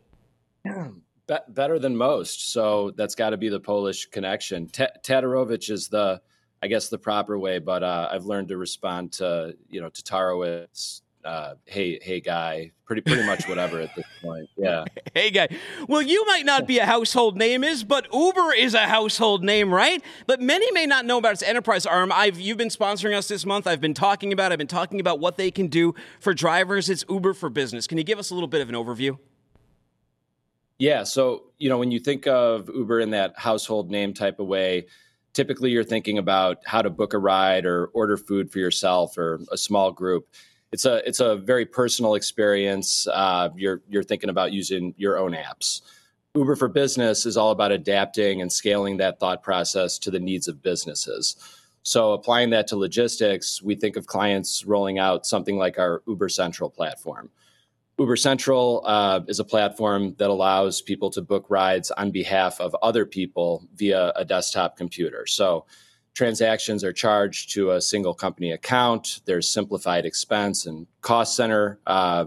[1.31, 4.67] Be- better than most, so that's got to be the Polish connection.
[4.67, 6.21] T- Tatarowicz is the,
[6.61, 10.99] I guess, the proper way, but uh, I've learned to respond to you know Tatarowicz.
[11.23, 14.49] Uh, hey, hey, guy, pretty pretty much whatever at this point.
[14.57, 14.83] Yeah.
[15.13, 15.47] Hey, guy.
[15.87, 19.73] Well, you might not be a household name, is but Uber is a household name,
[19.73, 20.03] right?
[20.27, 22.11] But many may not know about its enterprise arm.
[22.11, 23.67] I've you've been sponsoring us this month.
[23.67, 24.51] I've been talking about.
[24.51, 26.89] I've been talking about what they can do for drivers.
[26.89, 27.87] It's Uber for Business.
[27.87, 29.17] Can you give us a little bit of an overview?
[30.81, 31.03] Yeah.
[31.03, 34.87] So, you know, when you think of Uber in that household name type of way,
[35.31, 39.41] typically you're thinking about how to book a ride or order food for yourself or
[39.51, 40.27] a small group.
[40.71, 43.05] It's a it's a very personal experience.
[43.13, 45.81] Uh, you're you're thinking about using your own apps.
[46.33, 50.47] Uber for Business is all about adapting and scaling that thought process to the needs
[50.47, 51.35] of businesses.
[51.83, 56.29] So, applying that to logistics, we think of clients rolling out something like our Uber
[56.29, 57.29] Central platform.
[58.01, 62.75] Uber Central uh, is a platform that allows people to book rides on behalf of
[62.81, 65.27] other people via a desktop computer.
[65.27, 65.67] So
[66.15, 69.21] transactions are charged to a single company account.
[69.25, 72.25] There's simplified expense and cost center, uh,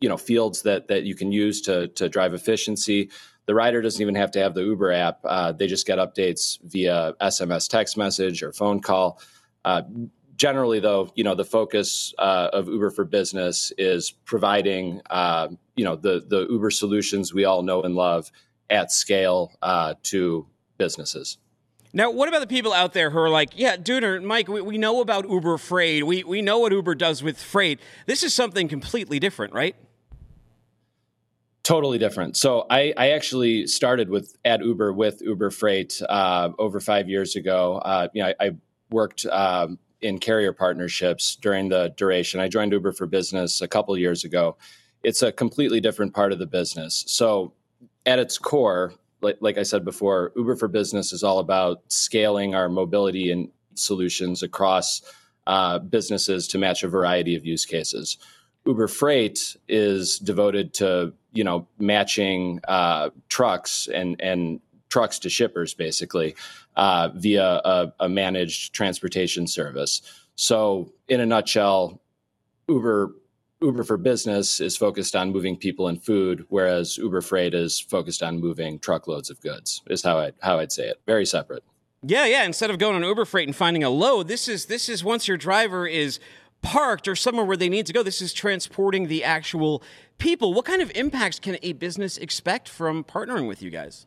[0.00, 3.10] you know, fields that that you can use to to drive efficiency.
[3.46, 5.20] The rider doesn't even have to have the Uber app.
[5.24, 9.18] Uh, they just get updates via SMS text message or phone call.
[9.64, 9.82] Uh,
[10.36, 15.84] generally though you know the focus uh, of uber for business is providing uh, you
[15.84, 18.30] know the the uber solutions we all know and love
[18.70, 20.46] at scale uh, to
[20.78, 21.38] businesses
[21.96, 24.60] now, what about the people out there who are like, yeah, dude, or Mike, we,
[24.60, 26.06] we know about Uber Freight.
[26.06, 27.80] We, we know what Uber does with freight.
[28.04, 29.74] This is something completely different, right?
[31.62, 32.36] Totally different.
[32.36, 37.34] So I, I actually started with at Uber with Uber Freight uh, over five years
[37.34, 37.78] ago.
[37.78, 38.50] Uh, you know, I, I
[38.90, 42.40] worked um, in carrier partnerships during the duration.
[42.40, 44.56] I joined Uber for Business a couple years ago.
[45.02, 47.04] It's a completely different part of the business.
[47.06, 47.52] So,
[48.04, 52.54] at its core, like, like I said before, Uber for Business is all about scaling
[52.54, 55.02] our mobility and solutions across
[55.46, 58.18] uh, businesses to match a variety of use cases.
[58.66, 65.74] Uber Freight is devoted to you know matching uh, trucks and and trucks to shippers
[65.74, 66.34] basically
[66.76, 70.02] uh, via a, a, managed transportation service.
[70.36, 72.00] So, in a nutshell,
[72.68, 73.12] Uber
[73.62, 78.22] Uber for Business is focused on moving people and food, whereas Uber Freight is focused
[78.22, 79.82] on moving truckloads of goods.
[79.88, 81.00] Is how I how I'd say it.
[81.06, 81.64] Very separate.
[82.02, 82.44] Yeah, yeah.
[82.44, 85.26] Instead of going on Uber Freight and finding a load, this is this is once
[85.26, 86.20] your driver is
[86.62, 88.02] parked or somewhere where they need to go.
[88.02, 89.82] This is transporting the actual
[90.18, 90.52] people.
[90.52, 94.06] What kind of impacts can a business expect from partnering with you guys?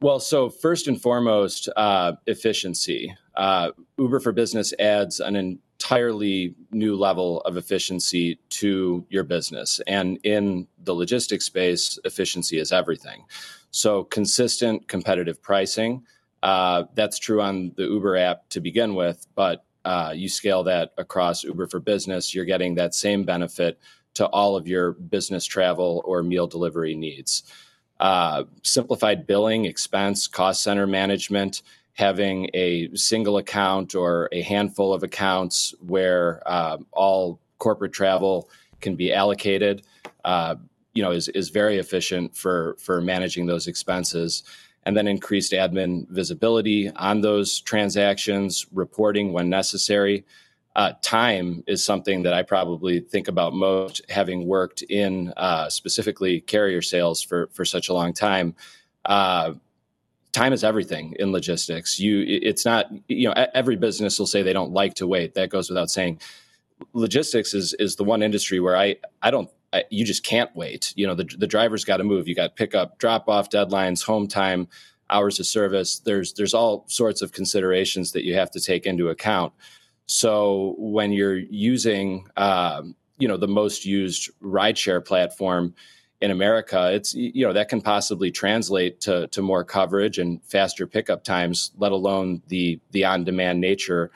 [0.00, 3.16] Well, so first and foremost, uh, efficiency.
[3.34, 9.80] Uh, Uber for Business adds an entirely new level of efficiency to your business.
[9.86, 13.24] And in the logistics space, efficiency is everything.
[13.70, 16.04] So, consistent competitive pricing,
[16.42, 20.92] Uh, that's true on the Uber app to begin with, but uh, you scale that
[20.98, 23.80] across Uber for Business, you're getting that same benefit
[24.14, 27.42] to all of your business travel or meal delivery needs.
[27.98, 31.62] Uh, simplified billing, expense, cost center management,
[31.94, 38.50] having a single account or a handful of accounts where uh, all corporate travel
[38.82, 39.82] can be allocated,
[40.24, 40.54] uh,
[40.92, 44.42] you know, is, is very efficient for, for managing those expenses.
[44.84, 50.24] And then increased admin visibility on those transactions, reporting when necessary.
[50.76, 56.42] Uh, time is something that I probably think about most, having worked in uh, specifically
[56.42, 58.54] carrier sales for for such a long time.
[59.06, 59.54] Uh,
[60.32, 61.98] time is everything in logistics.
[61.98, 65.34] You, it's not you know every business will say they don't like to wait.
[65.34, 66.20] That goes without saying.
[66.92, 70.92] Logistics is is the one industry where I I don't I, you just can't wait.
[70.94, 72.28] You know the the driver's got to move.
[72.28, 74.68] You got pickup, drop off deadlines, home time,
[75.08, 76.00] hours of service.
[76.00, 79.54] There's there's all sorts of considerations that you have to take into account.
[80.06, 85.74] So when you're using, um, you know, the most used rideshare platform
[86.20, 90.86] in America, it's you know that can possibly translate to to more coverage and faster
[90.86, 94.10] pickup times, let alone the the on demand nature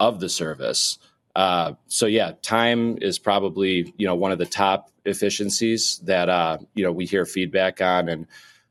[0.00, 0.98] of the service.
[1.34, 6.58] Uh, so yeah, time is probably you know one of the top efficiencies that uh,
[6.74, 8.26] you know we hear feedback on and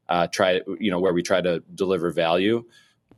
[0.10, 2.64] uh, try you know where we try to deliver value.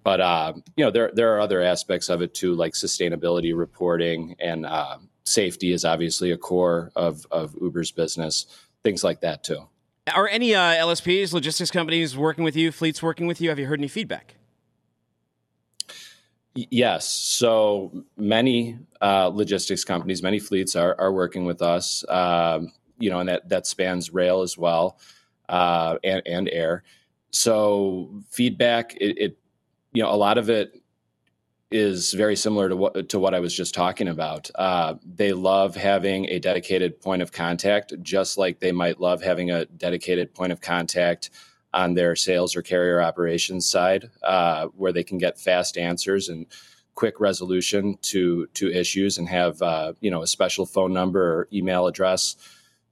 [0.09, 4.35] But uh, you know, there there are other aspects of it too, like sustainability reporting
[4.39, 8.47] and uh, safety is obviously a core of of Uber's business.
[8.83, 9.67] Things like that too.
[10.15, 12.71] Are any uh, LSPs, logistics companies, working with you?
[12.71, 13.49] Fleets working with you?
[13.49, 14.33] Have you heard any feedback?
[16.55, 17.07] Yes.
[17.07, 22.03] So many uh, logistics companies, many fleets are, are working with us.
[22.09, 24.97] Um, you know, and that that spans rail as well
[25.49, 26.81] uh, and, and air.
[27.29, 29.37] So feedback, it, it
[29.93, 30.81] you know, a lot of it
[31.71, 34.49] is very similar to what to what I was just talking about.
[34.55, 39.51] Uh, they love having a dedicated point of contact, just like they might love having
[39.51, 41.29] a dedicated point of contact
[41.73, 46.47] on their sales or carrier operations side, uh, where they can get fast answers and
[46.95, 51.47] quick resolution to to issues, and have uh, you know a special phone number or
[51.53, 52.35] email address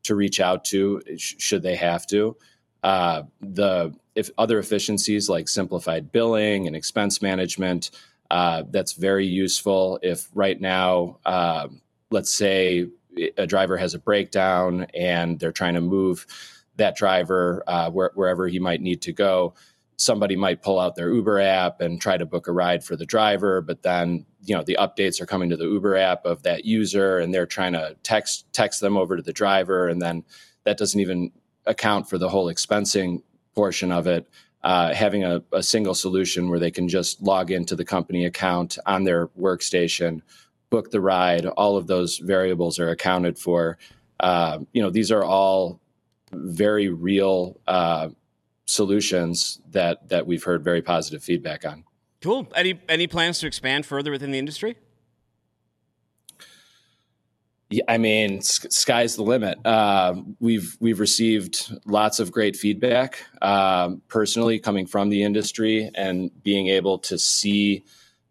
[0.04, 2.38] to reach out to should they have to.
[2.84, 7.92] Uh, the if other efficiencies like simplified billing and expense management,
[8.32, 10.00] uh, that's very useful.
[10.02, 11.68] If right now, uh,
[12.10, 12.88] let's say
[13.38, 16.26] a driver has a breakdown and they're trying to move
[16.78, 19.54] that driver uh, where, wherever he might need to go,
[19.98, 23.06] somebody might pull out their Uber app and try to book a ride for the
[23.06, 26.66] driver, but then you know the updates are coming to the Uber app of that
[26.66, 30.24] user, and they're trying to text text them over to the driver, and then
[30.64, 31.32] that doesn't even
[31.66, 33.22] account for the whole expensing
[33.58, 34.30] portion of it,
[34.64, 38.78] uh, having a, a, single solution where they can just log into the company account
[38.86, 40.22] on their workstation,
[40.70, 43.80] book the ride, all of those variables are accounted for.
[44.20, 45.80] Uh, you know, these are all
[46.32, 48.10] very real uh,
[48.68, 51.84] solutions that that we've heard very positive feedback on.
[52.22, 52.48] Cool.
[52.56, 54.76] Any any plans to expand further within the industry?
[57.90, 59.60] I mean, sky's the limit.
[59.66, 66.32] Uh, we've we've received lots of great feedback um, personally coming from the industry, and
[66.44, 67.84] being able to see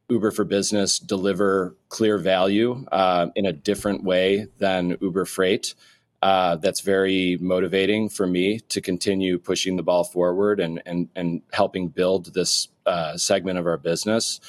[0.08, 5.74] Uber for Business deliver clear value uh, in a different way than Uber Freight.
[6.22, 11.42] Uh, that's very motivating for me to continue pushing the ball forward and and and
[11.52, 14.40] helping build this uh, segment of our business.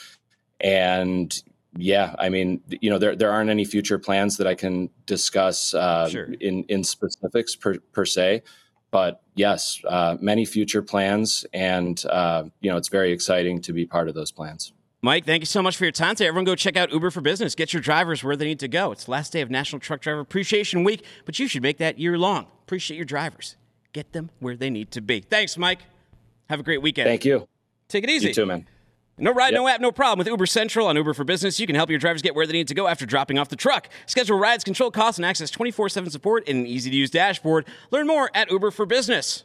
[0.61, 1.43] And
[1.77, 5.73] yeah, I mean, you know, there there aren't any future plans that I can discuss
[5.73, 6.33] uh, sure.
[6.39, 8.43] in in specifics per, per se,
[8.91, 13.85] but yes, uh, many future plans, and uh, you know, it's very exciting to be
[13.85, 14.73] part of those plans.
[15.01, 16.27] Mike, thank you so much for your time today.
[16.27, 17.53] Everyone, go check out Uber for Business.
[17.53, 18.91] Get your drivers where they need to go.
[18.91, 21.99] It's the last day of National Truck Driver Appreciation Week, but you should make that
[21.99, 22.47] year long.
[22.63, 23.55] Appreciate your drivers.
[23.93, 25.19] Get them where they need to be.
[25.19, 25.79] Thanks, Mike.
[26.49, 27.07] Have a great weekend.
[27.07, 27.47] Thank you.
[27.87, 28.29] Take it easy.
[28.29, 28.67] You too, man.
[29.19, 29.59] No ride, yep.
[29.59, 30.19] no app, no problem.
[30.19, 32.53] With Uber Central on Uber for Business, you can help your drivers get where they
[32.53, 33.89] need to go after dropping off the truck.
[34.05, 37.65] Schedule rides, control costs, and access 24 7 support in an easy to use dashboard.
[37.89, 39.43] Learn more at Uber for Business.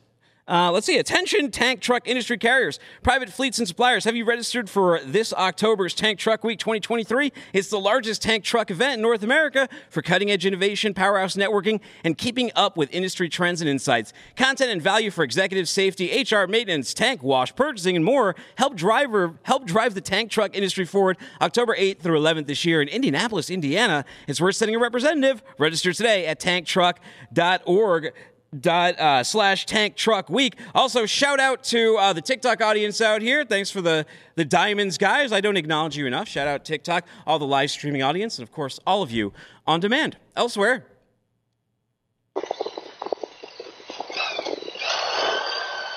[0.49, 0.99] Uh, let's see.
[0.99, 4.05] Attention, tank truck industry carriers, private fleets, and suppliers.
[4.05, 7.33] Have you registered for this October's Tank Truck Week 2023?
[7.53, 11.81] It's the largest tank truck event in North America for cutting edge innovation, powerhouse networking,
[12.03, 14.13] and keeping up with industry trends and insights.
[14.35, 18.35] Content and value for executive safety, HR maintenance, tank wash, purchasing, and more.
[18.57, 21.19] Help driver help drive the tank truck industry forward.
[21.41, 24.05] October 8th through 11th this year in Indianapolis, Indiana.
[24.27, 25.41] It's worth sending a representative.
[25.57, 28.13] Register today at tanktruck.org.
[28.59, 30.59] dot uh, slash tank truck week.
[30.75, 33.45] Also, shout out to uh, the TikTok audience out here.
[33.45, 35.33] Thanks for the the diamonds, guys.
[35.33, 36.29] I don't acknowledge you enough.
[36.29, 39.33] Shout out TikTok, all the live streaming audience, and of course, all of you
[39.67, 40.17] on demand.
[40.37, 40.85] Elsewhere.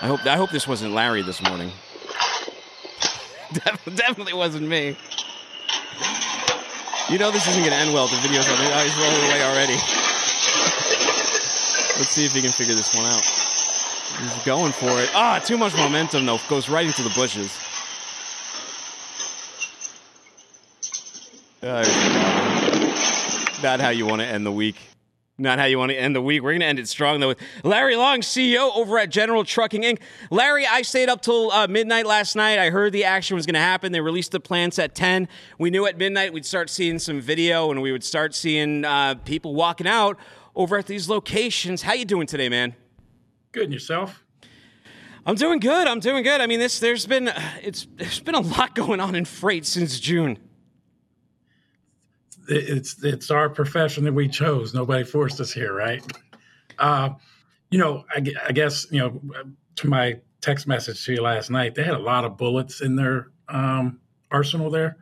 [0.01, 1.71] I hope I hope this wasn't Larry this morning.
[3.95, 4.97] Definitely wasn't me.
[7.09, 8.07] You know this isn't going to end well.
[8.07, 8.55] The video's on.
[8.57, 10.04] Oh, he's rolling away already.
[11.97, 13.23] Let's see if he can figure this one out.
[13.23, 15.09] He's going for it.
[15.13, 16.39] Ah, too much momentum though.
[16.49, 17.57] Goes right into the bushes.
[21.63, 21.83] Uh,
[23.63, 24.75] not how you want to end the week.
[25.37, 26.43] Not how you want to end the week.
[26.43, 29.81] We're going to end it strong, though, with Larry Long, CEO over at General Trucking
[29.81, 29.99] Inc.
[30.29, 32.57] Larry, I stayed up till uh, midnight last night.
[32.57, 33.91] I heard the action was going to happen.
[33.91, 35.27] They released the plans at 10.
[35.59, 39.15] We knew at midnight we'd start seeing some video and we would start seeing uh,
[39.25, 40.17] people walking out
[40.55, 41.81] over at these locations.
[41.81, 42.75] How you doing today, man?
[43.51, 44.23] Good, and yourself?
[45.25, 45.87] I'm doing good.
[45.87, 46.41] I'm doing good.
[46.41, 47.31] I mean, this there's been
[47.61, 50.37] it's there's been a lot going on in freight since June
[52.47, 54.73] it's it's our profession that we chose.
[54.73, 56.03] Nobody forced us here, right?
[56.77, 57.11] Uh,
[57.69, 59.21] you know, I, I, guess you know
[59.75, 62.95] to my text message to you last night, they had a lot of bullets in
[62.95, 63.99] their um,
[64.31, 64.69] arsenal.
[64.69, 64.97] There,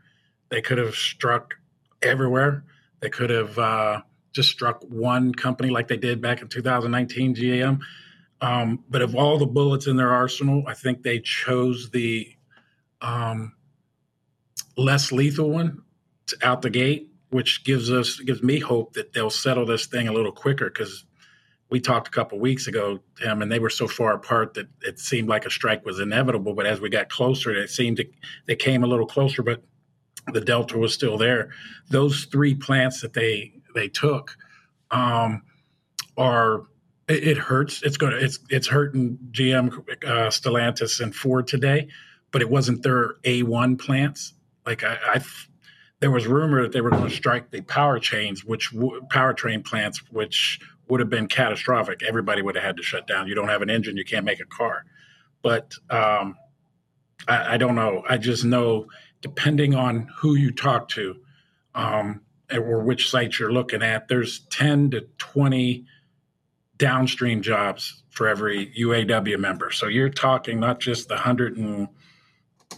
[0.49, 1.55] they could have struck
[2.01, 2.63] everywhere.
[2.99, 4.01] They could have uh,
[4.33, 7.79] just struck one company like they did back in 2019 GM.
[8.41, 12.27] Um, but of all the bullets in their arsenal, I think they chose the
[13.01, 13.53] um,
[14.75, 15.83] less lethal one
[16.41, 20.13] out the gate which gives us gives me hope that they'll settle this thing a
[20.13, 21.03] little quicker because
[21.69, 24.99] we talked a couple weeks ago, Tim, and they were so far apart that it
[24.99, 26.53] seemed like a strike was inevitable.
[26.53, 28.05] But as we got closer, it seemed to,
[28.45, 29.63] they came a little closer, but
[30.31, 31.49] the delta was still there.
[31.89, 34.35] Those three plants that they they took
[34.91, 35.43] um,
[36.17, 36.63] are
[37.07, 37.81] it, it, hurts.
[37.83, 41.87] It's going to it's it's hurting GM, uh, Stellantis, and Ford today,
[42.31, 44.33] but it wasn't their A one plants.
[44.65, 45.21] Like I, I
[45.99, 50.03] there was rumor that they were going to strike the power chains, which powertrain plants,
[50.11, 50.59] which
[50.89, 52.03] would have been catastrophic.
[52.03, 53.27] Everybody would have had to shut down.
[53.27, 54.83] You don't have an engine, you can't make a car.
[55.41, 56.35] But um,
[57.27, 58.03] I, I, don't know.
[58.07, 58.87] I just know,
[59.21, 61.15] depending on who you talk to
[61.73, 62.21] um,
[62.53, 65.85] or which sites you're looking at, there's 10 to 20
[66.77, 69.71] downstream jobs for every UAW member.
[69.71, 71.87] So you're talking not just the 100 and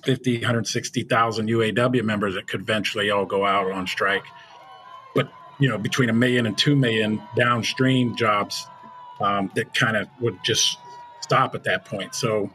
[0.06, 4.26] 150, 160,000 UAW members that could eventually all go out on strike.
[5.14, 8.68] But, you know, between a million and two million downstream jobs
[9.20, 10.78] um, that kind of would just
[11.22, 12.14] stop at that point.
[12.14, 12.52] So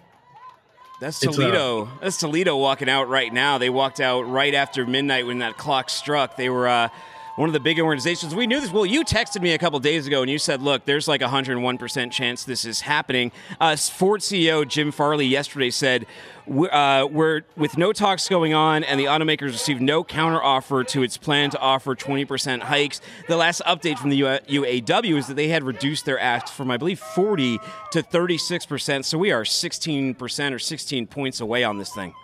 [1.01, 1.89] that's Toledo.
[2.01, 3.59] That's Toledo walking out right now.
[3.59, 6.37] They walked out right after midnight when that clock struck.
[6.37, 6.89] They were uh,
[7.37, 8.35] one of the big organizations.
[8.35, 8.73] We knew this.
[8.73, 11.27] Well, you texted me a couple days ago and you said, look, there's like a
[11.27, 13.33] 101% chance this is happening.
[13.61, 16.07] Uh, Ford CEO Jim Farley yesterday said,
[16.51, 21.17] uh, we're with no talks going on, and the automakers received no counteroffer to its
[21.17, 23.01] plan to offer 20% hikes.
[23.29, 26.77] The last update from the UAW is that they had reduced their ask from, I
[26.77, 27.59] believe, 40
[27.93, 29.05] to 36%.
[29.05, 32.15] So we are 16% or 16 points away on this thing.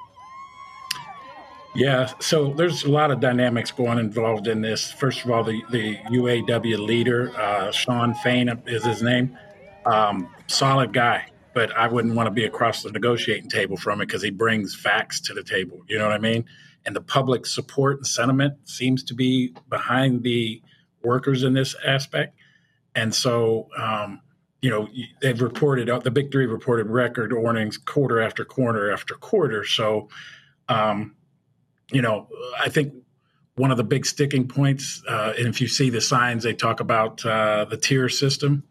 [1.76, 4.90] Yeah, so there's a lot of dynamics going involved in this.
[4.90, 9.36] First of all, the, the UAW leader, uh, Shawn Fain is his name.
[9.84, 14.06] Um, solid guy, but I wouldn't want to be across the negotiating table from it
[14.06, 15.82] because he brings facts to the table.
[15.86, 16.46] You know what I mean?
[16.86, 20.62] And the public support and sentiment seems to be behind the
[21.02, 22.38] workers in this aspect.
[22.94, 24.22] And so, um,
[24.62, 24.88] you know,
[25.20, 29.62] they've reported, the big three reported record earnings quarter after quarter after quarter.
[29.62, 30.08] So,
[30.70, 31.15] um,
[31.92, 32.28] you know,
[32.58, 32.92] I think
[33.56, 36.80] one of the big sticking points, uh, and if you see the signs, they talk
[36.80, 38.62] about uh, the tier system.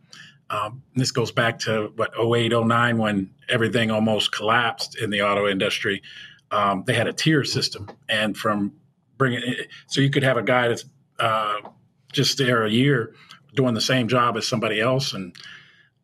[0.49, 5.47] Um, this goes back to what 08, 09 when everything almost collapsed in the auto
[5.47, 6.03] industry.
[6.51, 8.74] Um, they had a tier system, and from
[9.18, 9.41] bringing
[9.88, 10.86] so you could have a guy that's
[11.20, 11.55] uh,
[12.11, 13.16] just there a year
[13.55, 15.36] doing the same job as somebody else, and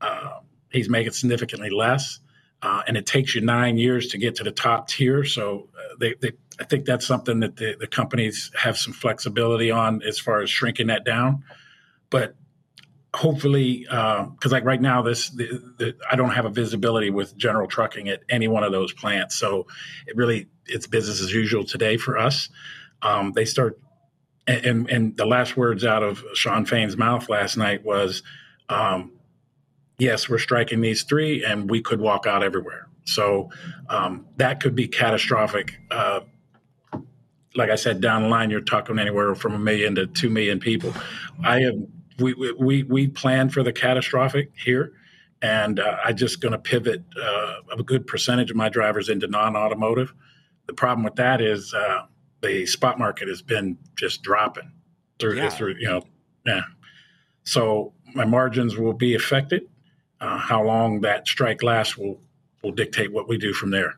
[0.01, 0.39] uh,
[0.71, 2.19] he's making significantly less.
[2.63, 5.23] Uh, and it takes you nine years to get to the top tier.
[5.23, 10.01] So they, they I think that's something that the, the companies have some flexibility on
[10.03, 11.43] as far as shrinking that down.
[12.09, 12.35] But
[13.13, 17.35] hopefully, because uh, like right now, this the, the, I don't have a visibility with
[17.35, 19.67] General Trucking at any one of those plants, so
[20.07, 22.49] it really it's business as usual today for us.
[23.01, 23.79] Um, they start,
[24.47, 28.23] and, and the last words out of Shawn Fain's mouth last night was,
[28.69, 29.13] um,
[29.97, 33.49] "Yes, we're striking these three, and we could walk out everywhere." So
[33.89, 36.21] um, that could be catastrophic uh,
[37.55, 40.59] like I said, down the line, you're talking anywhere from a million to two million
[40.59, 40.93] people.
[41.43, 41.75] I have
[42.19, 44.93] we we we plan for the catastrophic here,
[45.41, 49.27] and uh, I'm just going to pivot uh, a good percentage of my drivers into
[49.27, 50.13] non-automotive.
[50.67, 52.05] The problem with that is uh,
[52.41, 54.71] the spot market has been just dropping
[55.19, 55.49] through, Yeah.
[55.49, 56.03] through you know,
[56.45, 56.61] yeah.
[57.43, 59.67] So my margins will be affected.
[60.19, 62.21] Uh, how long that strike lasts will
[62.63, 63.95] will dictate what we do from there.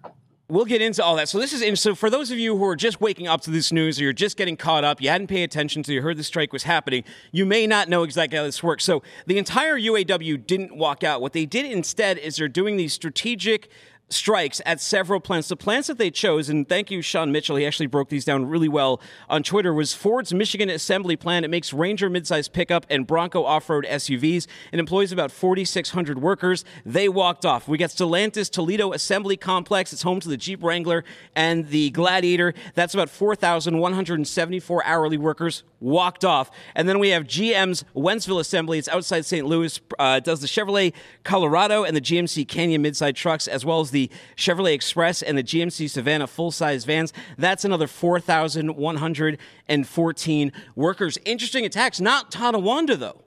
[0.49, 1.29] We'll get into all that.
[1.29, 3.71] So this is so for those of you who are just waking up to this
[3.71, 6.23] news or you're just getting caught up, you hadn't paid attention until you heard the
[6.23, 8.83] strike was happening, you may not know exactly how this works.
[8.83, 11.21] So the entire UAW didn't walk out.
[11.21, 13.69] What they did instead is they're doing these strategic
[14.13, 15.47] strikes at several plants.
[15.47, 18.45] The plants that they chose, and thank you, Sean Mitchell, he actually broke these down
[18.45, 21.45] really well on Twitter, was Ford's Michigan assembly plant.
[21.45, 24.47] It makes Ranger midsize pickup and Bronco off-road SUVs.
[24.71, 26.63] It employs about 4,600 workers.
[26.85, 27.67] They walked off.
[27.67, 29.93] We got Stellantis Toledo Assembly Complex.
[29.93, 31.03] It's home to the Jeep Wrangler
[31.35, 32.53] and the Gladiator.
[32.75, 36.49] That's about 4,174 hourly workers walked off.
[36.75, 38.79] And then we have GM's Wentzville Assembly.
[38.79, 39.45] It's outside St.
[39.45, 39.79] Louis.
[39.99, 40.93] Uh, does the Chevrolet
[41.23, 44.02] Colorado and the GMC Canyon midsize trucks, as well as the
[44.35, 47.13] Chevrolet Express and the GMC Savana full-size vans.
[47.37, 51.17] That's another 4,114 workers.
[51.25, 51.99] Interesting attacks.
[51.99, 53.21] Not Tonawanda, though.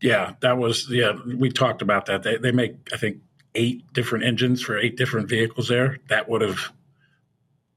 [0.00, 1.12] Yeah, that was yeah.
[1.24, 2.24] We talked about that.
[2.24, 3.18] They they make I think
[3.54, 5.98] eight different engines for eight different vehicles there.
[6.08, 6.72] That would have,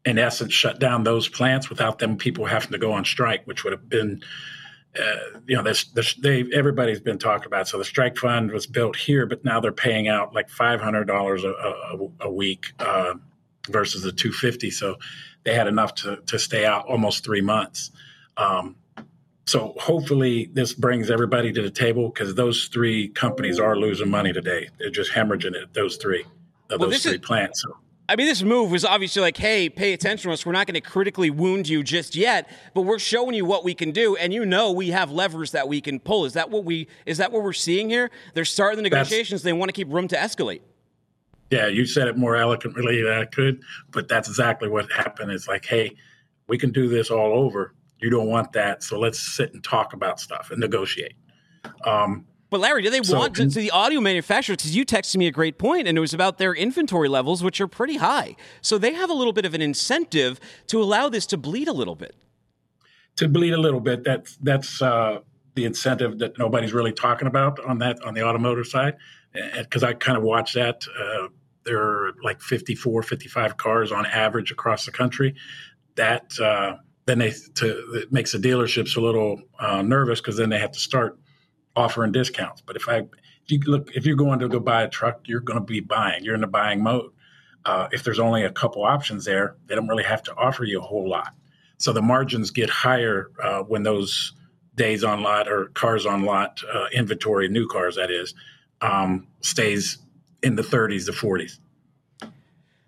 [0.06, 3.64] in essence, shut down those plants without them people having to go on strike, which
[3.64, 4.24] would have been,
[5.00, 7.68] uh, you know, this, this they everybody's been talking about.
[7.68, 11.06] So the strike fund was built here, but now they're paying out like five hundred
[11.06, 13.16] dollars a, a, a week uh,
[13.70, 14.72] versus the two fifty.
[14.72, 14.98] So
[15.44, 17.92] they had enough to to stay out almost three months.
[18.38, 18.76] Um,
[19.48, 24.34] so hopefully this brings everybody to the table because those three companies are losing money
[24.34, 24.70] today.
[24.80, 25.74] They're just hemorrhaging it.
[25.74, 26.24] Those three,
[26.72, 27.62] uh, Well, those three is- plants.
[27.62, 27.78] So
[28.08, 30.46] I mean, this move was obviously like, hey, pay attention to us.
[30.46, 33.74] We're not going to critically wound you just yet, but we're showing you what we
[33.74, 36.26] can do, and you know we have levers that we can pull.
[36.26, 36.88] Is that what we?
[37.08, 38.12] Is that what we're seeing here?
[38.36, 39.42] They're starting the That's- negotiations.
[39.42, 40.62] they want to keep room to escalate.
[41.50, 45.32] yeah, you said it more eloquently than I could, but that's exactly what happened.
[45.32, 45.96] It's like, hey,
[46.48, 47.74] we can do this all over.
[48.00, 51.14] You don't want that, so let's sit and talk about stuff and negotiate.
[51.86, 52.26] Um,
[52.56, 54.56] But Larry, do they So- want to, to the audio manufacturers?
[54.60, 57.60] Because you texted me a great point, and it was about their inventory levels, which
[57.60, 58.38] are pretty high.
[58.62, 61.74] So they have a little bit of an incentive to allow this to bleed a
[61.74, 62.16] little bit.
[63.18, 64.06] to bleed a little bit.
[64.06, 65.20] That's that's uh,
[65.56, 68.96] the incentive that nobody's really talking about on that on the automotive side.
[69.34, 70.86] Because I kind of watch that.
[70.98, 71.28] Uh,
[71.66, 75.36] there are like 54, 55 cars on average across the country.
[75.96, 76.76] That uh,
[77.06, 80.72] then they to it makes the dealerships a little uh, nervous because then they have
[80.72, 81.20] to start
[81.76, 82.62] offering discounts.
[82.62, 85.42] But if I if you look if you're going to go buy a truck, you're
[85.42, 86.24] going to be buying.
[86.24, 87.12] You're in the buying mode.
[87.66, 90.80] Uh, if there's only a couple options there, they don't really have to offer you
[90.80, 91.34] a whole lot.
[91.78, 94.34] So the margins get higher uh, when those
[94.76, 98.34] days on lot or cars on lot uh, inventory, new cars that is,
[98.82, 99.98] um, stays
[100.44, 101.60] in the 30s to 40s.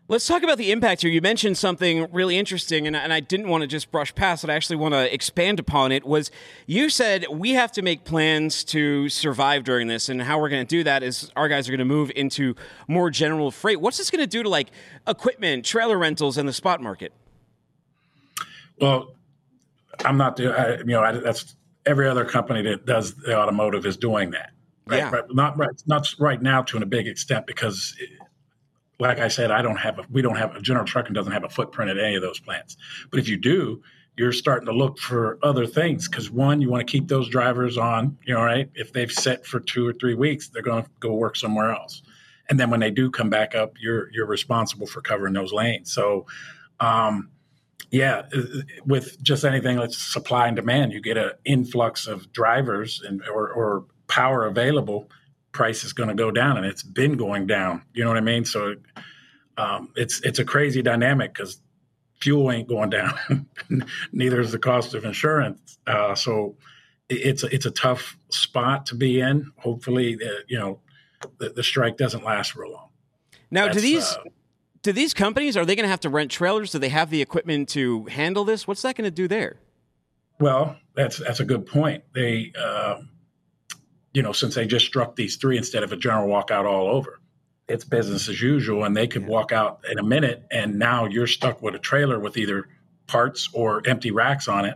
[0.10, 1.12] Let's talk about the impact here.
[1.12, 4.49] You mentioned something really interesting, and, and I didn't want to just brush past it.
[4.49, 6.05] I actually want to expand upon it.
[6.05, 6.32] Was
[6.66, 10.66] you said we have to make plans to survive during this, and how we're going
[10.66, 12.55] to do that is our guys are going to move into
[12.88, 13.82] more general freight.
[13.82, 14.70] What's this going to do to like
[15.05, 17.12] equipment, trailer rentals, and the spot market?
[18.80, 19.14] Well,
[20.05, 23.86] I'm not, the- I, you know, I, that's every other company that does the automotive
[23.86, 24.51] is doing that.
[24.86, 24.99] Right?
[24.99, 25.12] Yeah.
[25.12, 27.93] But not right, not right now to a big extent because,
[28.99, 31.43] like I said, I don't have a, we don't have a General Trucking doesn't have
[31.43, 32.77] a footprint at any of those plants.
[33.11, 33.81] But if you do,
[34.17, 37.77] you're starting to look for other things because one, you want to keep those drivers
[37.77, 38.17] on.
[38.25, 38.69] You know, right?
[38.73, 42.01] If they've set for two or three weeks, they're going to go work somewhere else.
[42.49, 45.93] And then when they do come back up, you're you're responsible for covering those lanes.
[45.93, 46.25] So.
[46.79, 47.29] Um,
[47.89, 48.41] yeah, uh,
[48.85, 53.49] with just anything like supply and demand, you get an influx of drivers and or,
[53.49, 55.09] or power available.
[55.51, 57.81] Price is going to go down, and it's been going down.
[57.93, 58.45] You know what I mean?
[58.45, 58.75] So
[59.57, 61.61] um, it's it's a crazy dynamic because
[62.19, 63.47] fuel ain't going down.
[64.11, 65.77] Neither is the cost of insurance.
[65.87, 66.55] Uh, so
[67.09, 69.51] it's a, it's a tough spot to be in.
[69.57, 70.79] Hopefully, uh, you know
[71.39, 72.89] the, the strike doesn't last real long.
[73.49, 74.23] Now, do these uh,
[74.83, 76.71] do these companies are they going to have to rent trailers?
[76.71, 78.67] Do they have the equipment to handle this?
[78.67, 79.57] What's that going to do there?
[80.39, 82.03] Well, that's that's a good point.
[82.13, 82.99] They, uh,
[84.18, 87.20] you know, since they just struck these three instead of a general walkout all over,
[87.68, 91.28] it's business as usual, and they could walk out in a minute, and now you're
[91.28, 92.68] stuck with a trailer with either
[93.05, 94.74] parts or empty racks on it.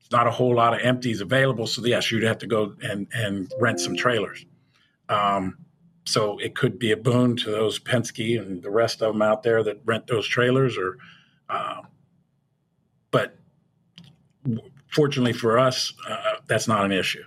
[0.00, 3.06] It's not a whole lot of empties available, so yes, you'd have to go and
[3.14, 4.44] and rent some trailers.
[5.08, 5.58] Um,
[6.04, 9.44] so it could be a boon to those Penske and the rest of them out
[9.44, 10.98] there that rent those trailers, or,
[11.48, 11.82] uh,
[13.12, 13.38] but
[14.90, 17.22] fortunately for us, uh, that's not an issue.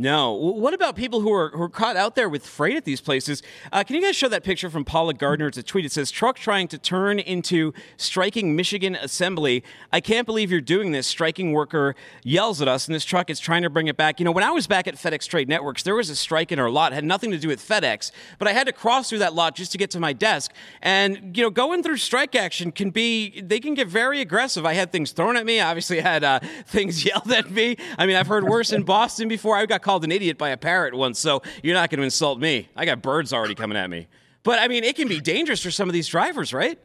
[0.00, 0.32] No.
[0.32, 3.42] What about people who are who are caught out there with freight at these places?
[3.70, 5.48] Uh, can you guys show that picture from Paula Gardner?
[5.48, 5.84] It's a tweet.
[5.84, 9.62] It says, "Truck trying to turn into striking Michigan assembly.
[9.92, 11.94] I can't believe you're doing this." Striking worker
[12.24, 14.18] yells at us, and this truck is trying to bring it back.
[14.18, 16.58] You know, when I was back at FedEx Trade Networks, there was a strike in
[16.58, 16.92] our lot.
[16.92, 19.54] It had nothing to do with FedEx, but I had to cross through that lot
[19.54, 20.50] just to get to my desk.
[20.80, 24.64] And you know, going through strike action can be they can get very aggressive.
[24.64, 25.60] I had things thrown at me.
[25.60, 27.76] Obviously, I had uh, things yelled at me.
[27.98, 29.58] I mean, I've heard worse in Boston before.
[29.58, 32.38] I got called an idiot by a parrot once, so you're not going to insult
[32.38, 32.68] me.
[32.76, 34.06] I got birds already coming at me.
[34.44, 36.78] But I mean, it can be dangerous for some of these drivers, right?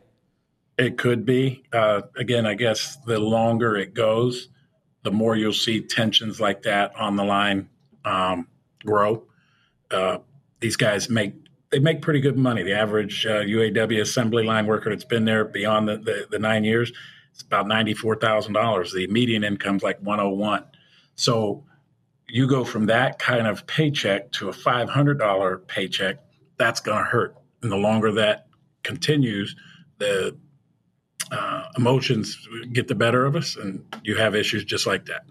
[0.80, 1.62] It could be.
[1.72, 4.50] Uh, again, I guess the longer it goes,
[5.04, 7.70] the more you'll see tensions like that on the line
[8.06, 8.48] um,
[8.84, 9.24] grow.
[9.92, 10.18] Uh,
[10.60, 11.36] these guys make
[11.70, 12.64] they make pretty good money.
[12.64, 16.64] The average uh, UAW assembly line worker that's been there beyond the, the, the nine
[16.64, 16.92] years,
[17.32, 18.94] it's about ninety four thousand dollars.
[18.94, 20.64] The median income's like one hundred one.
[21.14, 21.65] So
[22.28, 26.18] you go from that kind of paycheck to a $500 paycheck,
[26.58, 27.36] that's going to hurt.
[27.62, 28.48] And the longer that
[28.84, 29.56] continues,
[29.98, 30.36] the
[31.32, 35.26] uh, emotions get the better of us, and you have issues just like that.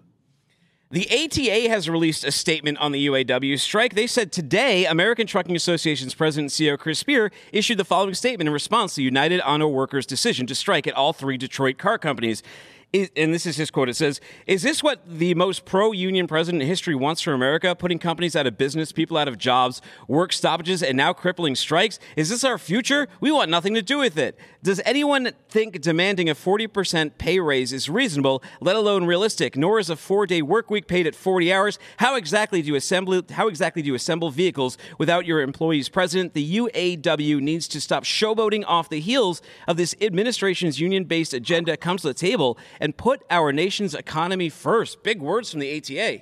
[0.90, 3.94] The ATA has released a statement on the UAW strike.
[3.94, 8.46] They said today, American Trucking Association's president and CEO Chris Spear issued the following statement
[8.46, 12.44] in response to United Auto Workers' decision to strike at all three Detroit car companies
[12.92, 13.88] is, and this is his quote.
[13.88, 17.74] It says, "Is this what the most pro-union president in history wants for America?
[17.74, 21.98] Putting companies out of business, people out of jobs, work stoppages, and now crippling strikes?
[22.16, 23.08] Is this our future?
[23.20, 24.38] We want nothing to do with it.
[24.62, 29.56] Does anyone think demanding a 40% pay raise is reasonable, let alone realistic?
[29.56, 31.78] Nor is a four-day work week paid at 40 hours.
[31.98, 33.22] How exactly do you assemble?
[33.30, 36.34] How exactly do you assemble vehicles without your employees present?
[36.34, 41.76] The UAW needs to stop showboating off the heels of this administration's union-based agenda.
[41.76, 45.02] Comes to the table." And put our nation's economy first.
[45.02, 46.20] Big words from the ATA.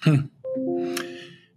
[0.00, 0.26] Hmm.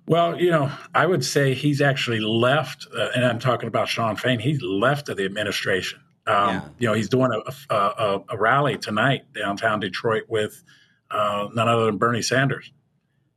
[0.05, 4.15] Well, you know, I would say he's actually left, uh, and I'm talking about Shawn
[4.15, 4.37] Fain.
[4.37, 5.99] He's left of the administration.
[6.27, 6.61] Um, yeah.
[6.77, 10.63] You know, he's doing a, a, a, rally tonight downtown Detroit with
[11.09, 12.71] uh, none other than Bernie Sanders.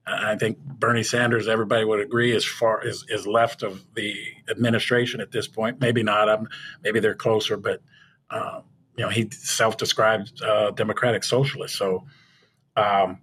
[0.06, 4.14] I think Bernie Sanders, everybody would agree, is far is, is left of the
[4.50, 5.80] administration at this point.
[5.80, 6.28] Maybe not.
[6.28, 6.48] Um,
[6.82, 7.80] maybe they're closer, but
[8.28, 8.60] uh,
[9.00, 11.74] you know, he self-described uh, democratic socialist.
[11.74, 12.04] So
[12.76, 13.18] um,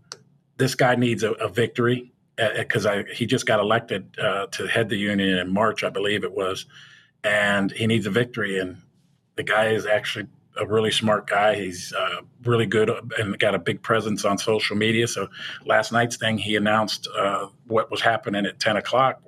[0.58, 4.90] this guy needs a, a victory because uh, he just got elected uh, to head
[4.90, 6.66] the union in March, I believe it was,
[7.24, 8.58] and he needs a victory.
[8.58, 8.78] And
[9.36, 10.26] the guy is actually
[10.60, 11.54] a really smart guy.
[11.54, 15.08] He's uh, really good and got a big presence on social media.
[15.08, 15.28] So
[15.64, 19.22] last night's thing, he announced uh, what was happening at 10 o'clock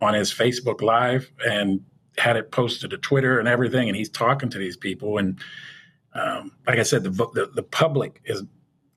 [0.00, 1.84] on his Facebook Live and
[2.16, 3.88] had it posted to Twitter and everything.
[3.88, 5.38] And he's talking to these people and
[6.14, 8.42] um, like I said, the, the, the public is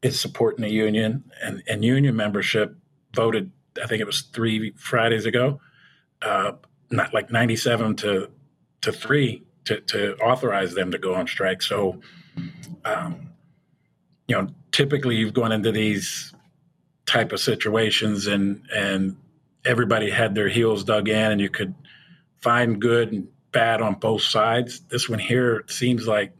[0.02, 2.76] is supporting the union, and and union membership
[3.16, 3.52] voted.
[3.82, 5.60] I think it was three Fridays ago,
[6.22, 6.54] uh,
[6.92, 8.30] not like ninety seven to
[8.82, 11.62] to three to to authorize them to go on strike.
[11.62, 12.02] So,
[12.84, 13.32] um,
[14.28, 16.34] you know, typically you've gone into these
[17.06, 19.16] type of situations, and and
[19.66, 21.76] everybody had their heels dug in, and you could
[22.42, 24.82] find good and bad on both sides.
[24.90, 26.34] This one here seems like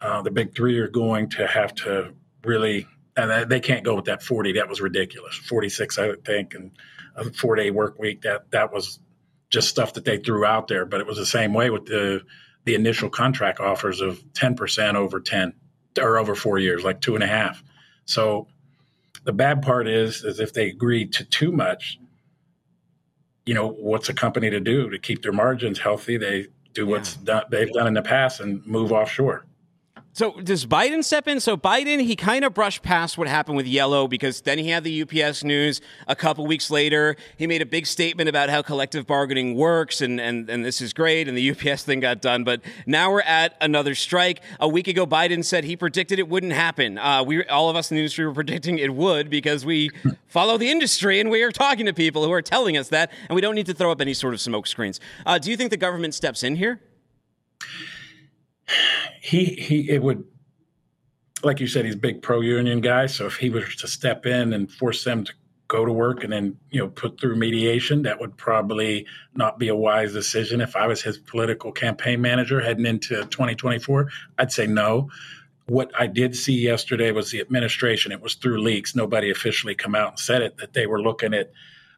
[0.00, 2.12] uh, the big three are going to have to
[2.44, 2.86] really,
[3.16, 4.52] and they can't go with that 40.
[4.52, 5.34] That was ridiculous.
[5.36, 6.70] 46, I would think, and
[7.16, 8.22] a four day work week.
[8.22, 9.00] That that was
[9.50, 10.84] just stuff that they threw out there.
[10.84, 12.22] But it was the same way with the
[12.64, 15.54] the initial contract offers of 10% over 10
[15.98, 17.62] or over four years, like two and a half.
[18.04, 18.46] So
[19.24, 21.98] the bad part is, is if they agree to too much,
[23.46, 26.18] you know, what's a company to do to keep their margins healthy?
[26.18, 27.24] They do what's yeah.
[27.24, 29.46] done, they've done in the past and move offshore.
[30.18, 31.38] So does Biden step in?
[31.38, 34.82] So Biden, he kind of brushed past what happened with Yellow because then he had
[34.82, 37.14] the UPS news a couple weeks later.
[37.36, 40.92] He made a big statement about how collective bargaining works and, and, and this is
[40.92, 41.28] great.
[41.28, 42.42] And the UPS thing got done.
[42.42, 44.40] But now we're at another strike.
[44.58, 46.98] A week ago, Biden said he predicted it wouldn't happen.
[46.98, 49.88] Uh, we, all of us in the industry were predicting it would because we
[50.26, 53.12] follow the industry and we are talking to people who are telling us that.
[53.28, 54.98] And we don't need to throw up any sort of smoke screens.
[55.24, 56.80] Uh, do you think the government steps in here?
[59.28, 60.24] He he it would
[61.42, 63.06] like you said he's a big pro union guy.
[63.06, 65.32] So if he was to step in and force them to
[65.68, 69.68] go to work and then you know put through mediation that would probably not be
[69.68, 70.62] a wise decision.
[70.62, 74.08] If i was his political campaign manager heading into 2024
[74.38, 75.10] i'd say no.
[75.66, 78.12] What i did see yesterday was the administration.
[78.12, 78.96] It was through leaks.
[78.96, 81.52] Nobody officially come out and said it that they were looking at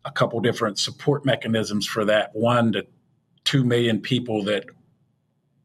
[0.04, 2.34] a couple different support mechanisms for that.
[2.34, 2.86] One to
[3.44, 4.64] 2 million people that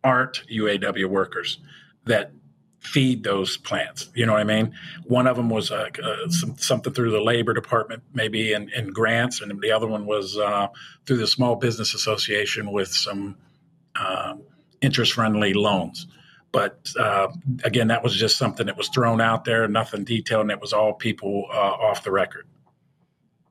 [0.06, 1.60] aren't UAW workers
[2.06, 2.32] that
[2.80, 4.10] feed those plants.
[4.14, 4.74] You know what I mean?
[5.06, 8.94] One of them was uh, uh, some, something through the labor department, maybe in, in,
[8.94, 10.68] grants, and the other one was uh,
[11.06, 13.38] through the Small Business Association with some
[13.96, 14.36] uh,
[14.82, 16.06] interest friendly loans.
[16.52, 17.28] But uh,
[17.64, 20.72] again, that was just something that was thrown out there, nothing detailed, and it was
[20.72, 22.46] all people uh, off the record.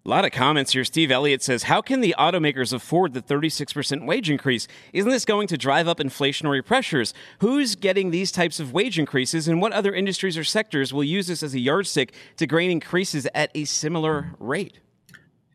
[0.07, 0.85] A lot of comments here.
[0.85, 4.69] Steve Elliott says, How can the automakers afford the 36% wage increase?
[4.93, 7.15] Isn't this going to drive up inflationary pressures?
[7.39, 11.29] Who's getting these types of wage increases, and what other industries or sectors will use
[11.29, 14.79] this as a yardstick to grain increases at a similar rate?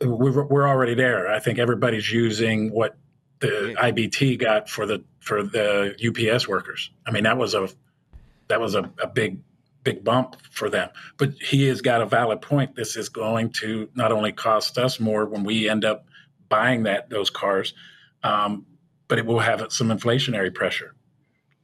[0.01, 1.29] We're, we're already there.
[1.29, 2.97] I think everybody's using what
[3.41, 6.89] the IBT got for the for the UPS workers.
[7.05, 7.69] I mean, that was a
[8.47, 9.41] that was a, a big
[9.89, 10.89] big bump for them.
[11.17, 12.75] But he has got a valid point.
[12.75, 16.05] This is going to not only cost us more when we end up
[16.47, 17.73] buying that those cars,
[18.23, 18.65] um,
[19.07, 20.93] but it will have some inflationary pressure,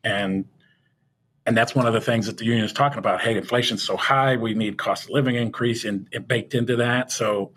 [0.04, 0.46] and
[1.46, 3.22] and that's one of the things that the union is talking about.
[3.22, 7.12] Hey, inflation's so high, we need cost of living increase and, baked into that.
[7.12, 7.52] So.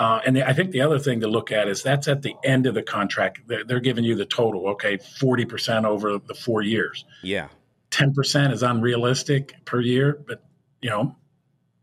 [0.00, 2.34] Uh, and the, I think the other thing to look at is that's at the
[2.42, 3.42] end of the contract.
[3.46, 7.04] They're, they're giving you the total, okay, 40% over the four years.
[7.22, 7.48] Yeah.
[7.90, 10.42] 10% is unrealistic per year, but
[10.80, 11.16] you know,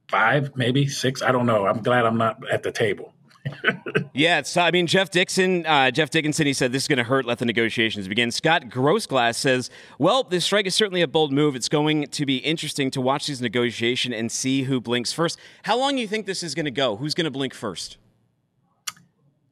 [0.08, 1.22] five, maybe six.
[1.22, 1.66] I don't know.
[1.66, 3.14] I'm glad I'm not at the table.
[4.14, 4.58] yeah, it's.
[4.58, 7.26] I mean, Jeff Dixon, uh, Jeff Dickinson, he said this is going to hurt.
[7.26, 8.30] Let the negotiations begin.
[8.30, 11.56] Scott Grossglass says, "Well, this strike is certainly a bold move.
[11.56, 15.40] It's going to be interesting to watch these negotiations and see who blinks first.
[15.64, 16.98] How long do you think this is going to go?
[16.98, 17.98] Who's going to blink first?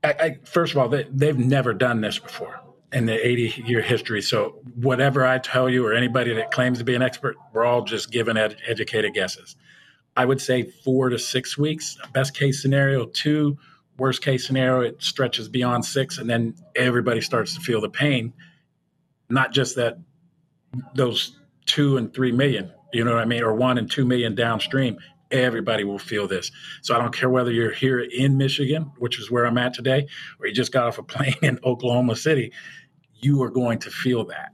[0.04, 2.60] I, I, first of all, they, they've never done this before
[2.96, 4.22] in the 80 year history.
[4.22, 7.84] So whatever I tell you or anybody that claims to be an expert, we're all
[7.84, 9.58] just given ed- educated guesses.
[10.16, 11.98] I would say four to six weeks.
[12.14, 13.58] Best case scenario, two.
[13.98, 18.34] Worst case scenario, it stretches beyond six, and then everybody starts to feel the pain.
[19.30, 19.98] Not just that
[20.94, 24.36] those two and three million, you know what I mean, or one and two million
[24.36, 24.98] downstream.
[25.32, 26.52] Everybody will feel this.
[26.82, 30.08] So I don't care whether you're here in Michigan, which is where I'm at today,
[30.40, 32.52] or you just got off a plane in Oklahoma City
[33.20, 34.52] you are going to feel that.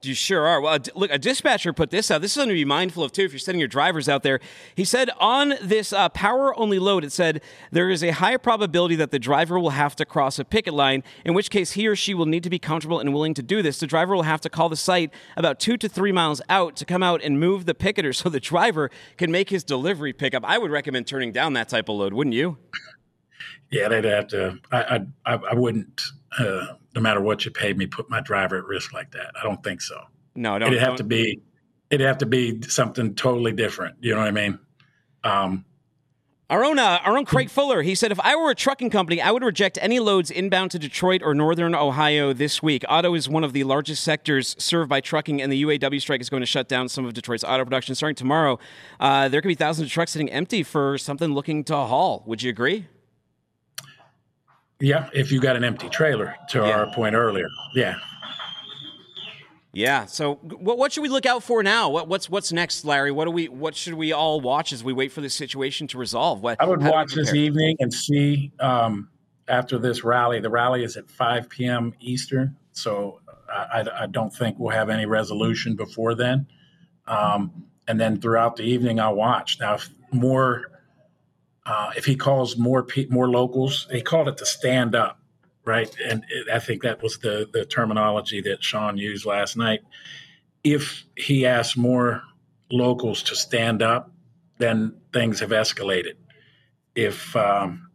[0.00, 0.60] You sure are.
[0.60, 2.20] Well, look, a dispatcher put this out.
[2.20, 3.24] This is something to be mindful of too.
[3.24, 4.38] If you're sending your drivers out there,
[4.76, 7.42] he said on this uh, power-only load, it said
[7.72, 11.02] there is a high probability that the driver will have to cross a picket line.
[11.24, 13.60] In which case, he or she will need to be comfortable and willing to do
[13.60, 13.80] this.
[13.80, 16.84] The driver will have to call the site about two to three miles out to
[16.84, 20.44] come out and move the picketer so the driver can make his delivery pickup.
[20.44, 22.56] I would recommend turning down that type of load, wouldn't you?
[23.72, 24.58] Yeah, they'd have to.
[24.70, 26.02] I I, I wouldn't.
[26.38, 29.32] Uh, no matter what you paid me, put my driver at risk like that.
[29.40, 30.00] I don't think so.
[30.34, 30.68] No, don't.
[30.68, 30.98] It'd have don't.
[30.98, 31.40] to be.
[31.90, 33.96] It'd have to be something totally different.
[34.00, 34.58] You know what I mean?
[35.24, 35.64] Um,
[36.50, 37.82] our own, uh, our own Craig Fuller.
[37.82, 40.78] He said, "If I were a trucking company, I would reject any loads inbound to
[40.78, 42.84] Detroit or Northern Ohio this week.
[42.88, 46.30] Auto is one of the largest sectors served by trucking, and the UAW strike is
[46.30, 48.58] going to shut down some of Detroit's auto production starting tomorrow.
[48.98, 52.22] Uh, there could be thousands of trucks sitting empty for something looking to haul.
[52.26, 52.86] Would you agree?"
[54.80, 56.70] Yeah, if you got an empty trailer, to yeah.
[56.70, 57.48] our point earlier.
[57.74, 57.96] Yeah.
[59.72, 60.06] Yeah.
[60.06, 61.90] So, what, what should we look out for now?
[61.90, 63.10] What, what's what's next, Larry?
[63.10, 65.98] What do we what should we all watch as we wait for this situation to
[65.98, 66.42] resolve?
[66.42, 69.08] What I would watch this evening and see um,
[69.48, 70.40] after this rally.
[70.40, 71.92] The rally is at 5 p.m.
[72.00, 73.20] Eastern, so
[73.50, 76.46] I, I, don't think we'll have any resolution before then.
[77.06, 79.58] Um, and then throughout the evening, I'll watch.
[79.60, 80.77] Now, if more
[81.68, 85.20] uh, if he calls more pe- more locals, he called it the stand up,
[85.66, 85.94] right?
[86.02, 89.80] And it, I think that was the the terminology that Shawn used last night.
[90.64, 92.22] If he asks more
[92.70, 94.10] locals to stand up,
[94.56, 96.14] then things have escalated.
[96.94, 97.90] If um,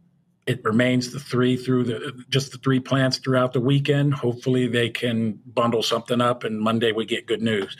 [0.46, 4.88] it remains the three through the just the three plants throughout the weekend, hopefully they
[4.88, 7.76] can bundle something up, and Monday we get good news.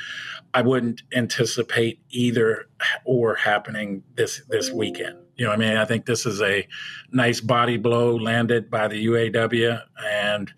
[0.53, 2.67] I wouldn't anticipate either
[3.05, 5.24] or happening this this weekend.
[5.37, 6.67] You know, I mean, I think this is a
[7.11, 10.53] nice body blow landed by the UAW, and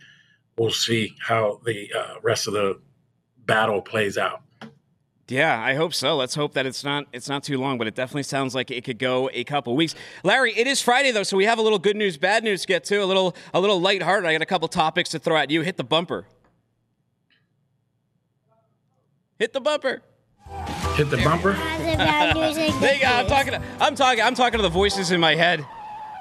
[0.58, 2.80] we'll see how the uh, rest of the
[3.46, 4.42] battle plays out.
[5.28, 6.16] Yeah, I hope so.
[6.16, 8.84] Let's hope that it's not it's not too long, but it definitely sounds like it
[8.84, 9.94] could go a couple weeks.
[10.22, 12.68] Larry, it is Friday though, so we have a little good news, bad news to
[12.68, 14.28] get to, a little a little lighthearted.
[14.28, 15.62] I got a couple topics to throw at you.
[15.62, 16.26] Hit the bumper.
[19.38, 20.02] Hit the bumper.
[20.96, 21.52] Hit the bumper.
[21.52, 23.06] there you go.
[23.06, 23.52] I'm talking.
[23.52, 24.22] To, I'm talking.
[24.22, 25.62] I'm talking to the voices in my head.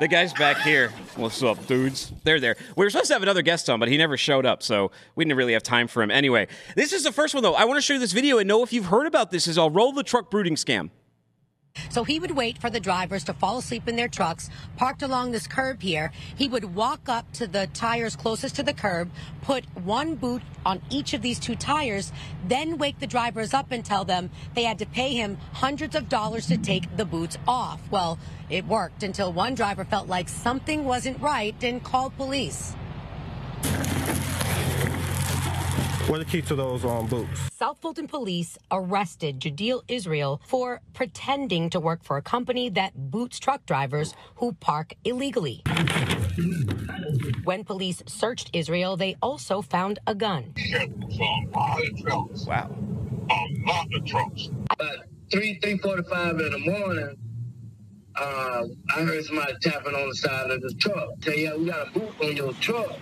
[0.02, 0.90] The guy's back here.
[1.16, 2.12] What's up, dudes?
[2.26, 2.58] They're there.
[2.76, 5.24] We were supposed to have another guest on, but he never showed up, so we
[5.24, 6.12] didn't really have time for him.
[6.12, 7.54] Anyway, this is the first one though.
[7.54, 9.48] I want to show you this video and know if you've heard about this.
[9.48, 10.90] Is I'll roll the truck booting scam.
[11.96, 15.32] So he would wait for the drivers to fall asleep in their trucks parked along
[15.32, 16.12] this curb here.
[16.36, 19.10] He would walk up to the tires closest to the curb,
[19.42, 22.12] put one boot on each of these two tires,
[22.46, 26.10] then wake the drivers up and tell them they had to pay him hundreds of
[26.10, 27.80] dollars to take the boots off.
[27.90, 28.20] Well,
[28.50, 32.76] it worked until one driver felt like something wasn't right and called police.
[36.08, 37.50] What are the keys to those um, boots?
[37.52, 43.40] South Fulton police arrested Jadil Israel for pretending to work for a company that boots
[43.40, 45.64] truck drivers who park illegally.
[47.44, 50.54] When police searched Israel, they also found a gun.
[51.56, 51.80] Wow.
[53.32, 54.50] A lot of trucks.
[55.32, 57.16] three, three forty-five in the morning.
[58.16, 58.64] Uh,
[58.96, 61.10] I heard somebody tapping on the side of the truck.
[61.24, 62.96] Say, yeah, we got a boot on your truck.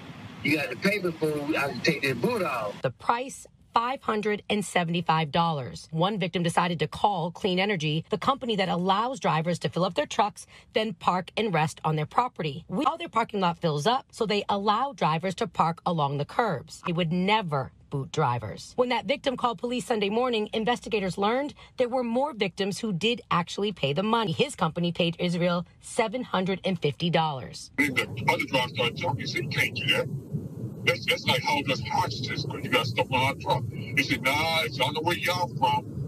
[0.43, 2.81] You got the paper for I can take this boot off.
[2.81, 5.91] The price $575.
[5.91, 9.95] One victim decided to call Clean Energy, the company that allows drivers to fill up
[9.95, 12.63] their trucks, then park and rest on their property.
[12.67, 16.81] While their parking lot fills up, so they allow drivers to park along the curbs.
[16.85, 18.73] They would never boot drivers.
[18.75, 23.21] When that victim called police Sunday morning, investigators learned there were more victims who did
[23.29, 24.31] actually pay the money.
[24.31, 27.69] His company paid Israel $750.
[27.77, 29.19] The other driver started talking.
[29.19, 30.07] He said, you can't do that.
[30.85, 33.63] That's, that's like homeless hostages because you got stuff on our truck.
[33.71, 36.02] He said, nah, it's on the way y'all from.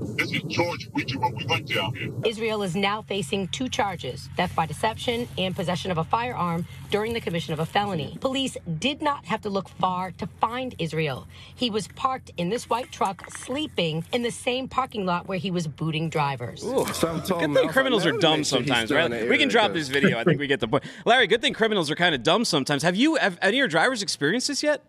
[0.00, 0.88] This is George.
[0.94, 2.12] We what we went down here.
[2.24, 7.12] Israel is now facing two charges theft by deception and possession of a firearm during
[7.12, 8.16] the commission of a felony.
[8.20, 11.26] Police did not have to look far to find Israel.
[11.54, 15.50] He was parked in this white truck, sleeping in the same parking lot where he
[15.50, 16.64] was booting drivers.
[16.64, 19.28] Ooh, good thing criminals are dumb sometimes, right?
[19.28, 20.18] We can drop this video.
[20.18, 20.84] I think we get the point.
[21.04, 22.82] Larry, good thing criminals are kind of dumb sometimes.
[22.82, 24.82] Have you, have any of your drivers experienced this yet?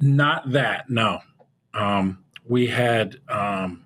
[0.00, 1.20] Not that, no.
[1.74, 3.84] Um, we had um,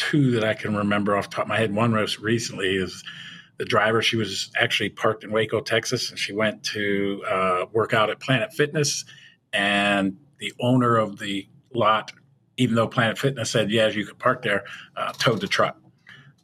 [0.00, 1.74] two that I can remember off the top of my head.
[1.74, 3.04] One most recently is
[3.58, 4.00] the driver.
[4.00, 8.18] She was actually parked in Waco, Texas, and she went to uh, work out at
[8.18, 9.04] Planet Fitness.
[9.52, 12.12] And the owner of the lot,
[12.56, 14.64] even though Planet Fitness said, yes, you could park there,
[14.96, 15.76] uh, towed the truck.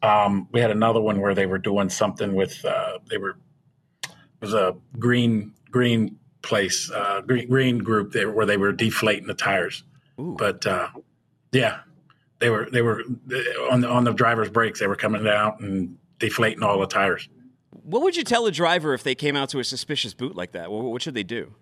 [0.03, 3.39] Um, we had another one where they were doing something with, uh, they were,
[4.05, 9.27] it was a green, green place, uh, green, green group there where they were deflating
[9.27, 9.83] the tires.
[10.19, 10.89] But uh,
[11.53, 11.81] yeah,
[12.39, 13.03] they were they were
[13.71, 14.81] on the on the driver's breaks.
[14.81, 17.29] They were coming out and deflating all the tires.
[17.83, 20.53] What would you tell a driver if they came out to a suspicious boot like
[20.53, 20.71] that?
[20.71, 21.55] What, what should they do?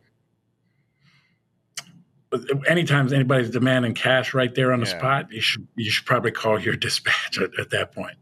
[2.66, 4.99] Anytime anybody's demanding cash right there on the Yeah.
[4.99, 8.16] spot, you should you should probably call your dispatch at, at that point.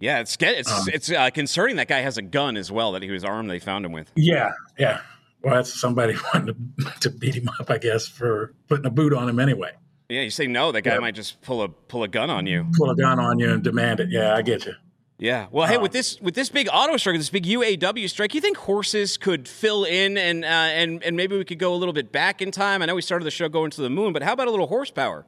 [0.00, 1.76] Yeah, it's it's Um, it's uh, concerning.
[1.76, 2.92] That guy has a gun as well.
[2.92, 3.50] That he was armed.
[3.50, 4.10] They found him with.
[4.16, 5.00] Yeah, yeah.
[5.42, 9.12] Well, that's somebody wanting to, to beat him up, I guess, for putting a boot
[9.12, 9.72] on him anyway.
[10.14, 10.70] Yeah, you say no.
[10.72, 11.00] That guy Yeah.
[11.00, 12.66] might just pull a pull a gun on you.
[12.76, 14.10] Pull a gun on you and demand it.
[14.10, 14.74] Yeah, I get you.
[15.18, 15.46] Yeah.
[15.50, 18.40] Well, hey, Um, with this with this big auto strike, this big UAW strike, you
[18.40, 21.92] think horses could fill in and uh, and and maybe we could go a little
[21.92, 22.80] bit back in time?
[22.82, 24.66] I know we started the show going to the moon, but how about a little
[24.68, 25.26] horsepower?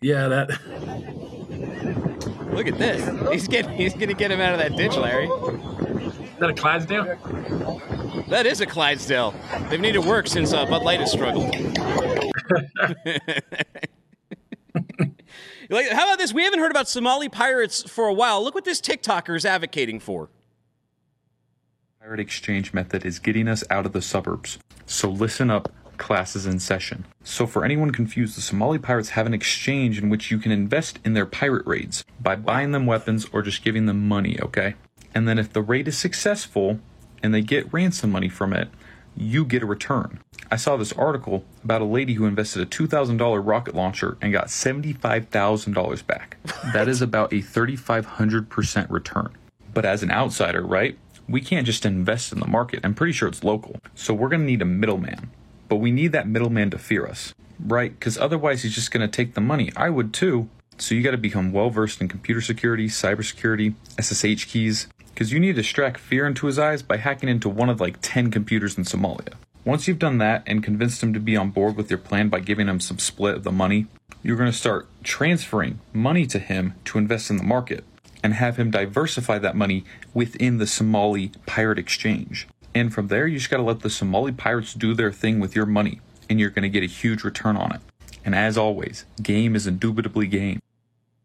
[0.00, 0.48] Yeah, that.
[2.52, 3.30] Look at this.
[3.30, 5.26] He's getting he's gonna get him out of that ditch, Larry.
[5.26, 7.04] Is that a Clydesdale?
[8.28, 9.34] That is a Clydesdale.
[9.70, 11.54] They've needed work since uh, Bud Light has struggled.
[15.70, 16.32] Like, how about this?
[16.32, 18.42] We haven't heard about Somali pirates for a while.
[18.42, 20.30] Look what this TikToker is advocating for.
[22.00, 24.58] Pirate exchange method is getting us out of the suburbs.
[24.86, 27.04] So listen up, classes in session.
[27.22, 31.00] So for anyone confused, the Somali pirates have an exchange in which you can invest
[31.04, 34.74] in their pirate raids by buying them weapons or just giving them money, okay?
[35.14, 36.80] And then if the raid is successful
[37.22, 38.68] and they get ransom money from it,
[39.16, 40.20] you get a return.
[40.50, 44.46] I saw this article about a lady who invested a $2,000 rocket launcher and got
[44.46, 46.38] $75,000 back.
[46.72, 49.28] That is about a 3,500% return.
[49.74, 50.96] But as an outsider, right?
[51.28, 52.80] We can't just invest in the market.
[52.82, 53.76] I'm pretty sure it's local.
[53.94, 55.30] So we're going to need a middleman.
[55.68, 57.92] But we need that middleman to fear us, right?
[57.92, 59.70] Because otherwise he's just going to take the money.
[59.76, 60.48] I would too.
[60.78, 65.40] So you got to become well versed in computer security, cybersecurity, SSH keys, because you
[65.40, 68.78] need to extract fear into his eyes by hacking into one of like 10 computers
[68.78, 69.34] in Somalia.
[69.64, 72.40] Once you've done that and convinced him to be on board with your plan by
[72.40, 73.86] giving him some split of the money,
[74.22, 77.84] you're going to start transferring money to him to invest in the market
[78.22, 79.84] and have him diversify that money
[80.14, 82.48] within the Somali pirate exchange.
[82.74, 85.54] And from there, you just got to let the Somali pirates do their thing with
[85.54, 87.80] your money, and you're going to get a huge return on it.
[88.24, 90.60] And as always, game is indubitably game.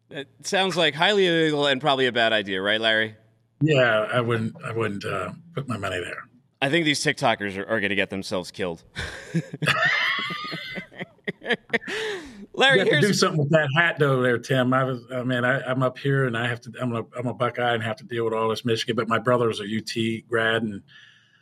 [0.09, 3.15] It sounds like highly illegal and probably a bad idea, right, Larry?
[3.61, 4.55] Yeah, I wouldn't.
[4.63, 6.23] I wouldn't uh, put my money there.
[6.63, 8.83] I think these TikTokers are, are going to get themselves killed.
[12.53, 14.73] Larry, you have to do something with that hat though, there, Tim.
[14.73, 16.71] I was, I mean, I, I'm up here and I have to.
[16.81, 18.95] I'm a, I'm a Buckeye and have to deal with all this Michigan.
[18.95, 20.81] But my brother's a UT grad, and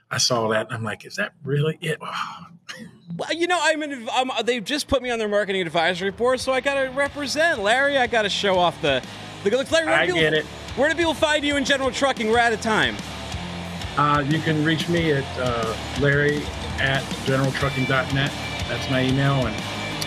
[0.10, 2.00] I saw that, and I'm like, is that really it?
[3.18, 6.40] Well, you know, I'm, an, I'm they've just put me on their marketing advisory board,
[6.40, 7.98] so I got to represent Larry.
[7.98, 9.04] I got to show off the
[9.44, 9.70] the good looks.
[9.70, 10.46] Larry, where do I people, get it.
[10.78, 12.30] Where do people find you in general trucking?
[12.30, 12.96] We're out of time.
[13.98, 16.44] Uh, you can reach me at uh, Larry
[16.80, 18.32] at generaltrucking.net.
[18.68, 19.56] That's my email, and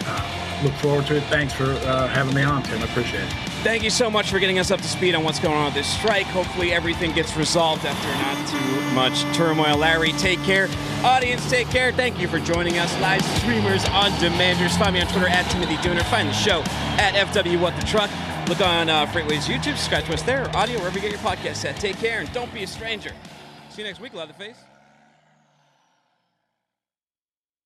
[0.07, 1.23] uh, look forward to it.
[1.25, 2.81] Thanks for uh, having me on, Tim.
[2.81, 3.33] I appreciate it.
[3.63, 5.75] Thank you so much for getting us up to speed on what's going on with
[5.75, 6.27] this strike.
[6.27, 9.79] Hopefully, everything gets resolved after not too much turmoil.
[9.79, 10.69] Larry, take care.
[11.03, 11.93] Audience, take care.
[11.93, 12.93] Thank you for joining us.
[13.01, 14.79] Live streamers on demanders.
[14.79, 16.03] Find me on Twitter at Timothy Dooner.
[16.05, 16.61] Find the show
[16.99, 18.11] at FW What the Truck.
[18.49, 19.77] Look on uh, FreightWaves YouTube.
[19.77, 20.55] Subscribe to us there.
[20.55, 21.77] Audio wherever you get your podcast at.
[21.77, 23.13] Take care and don't be a stranger.
[23.75, 24.74] See you next week, Leatherface.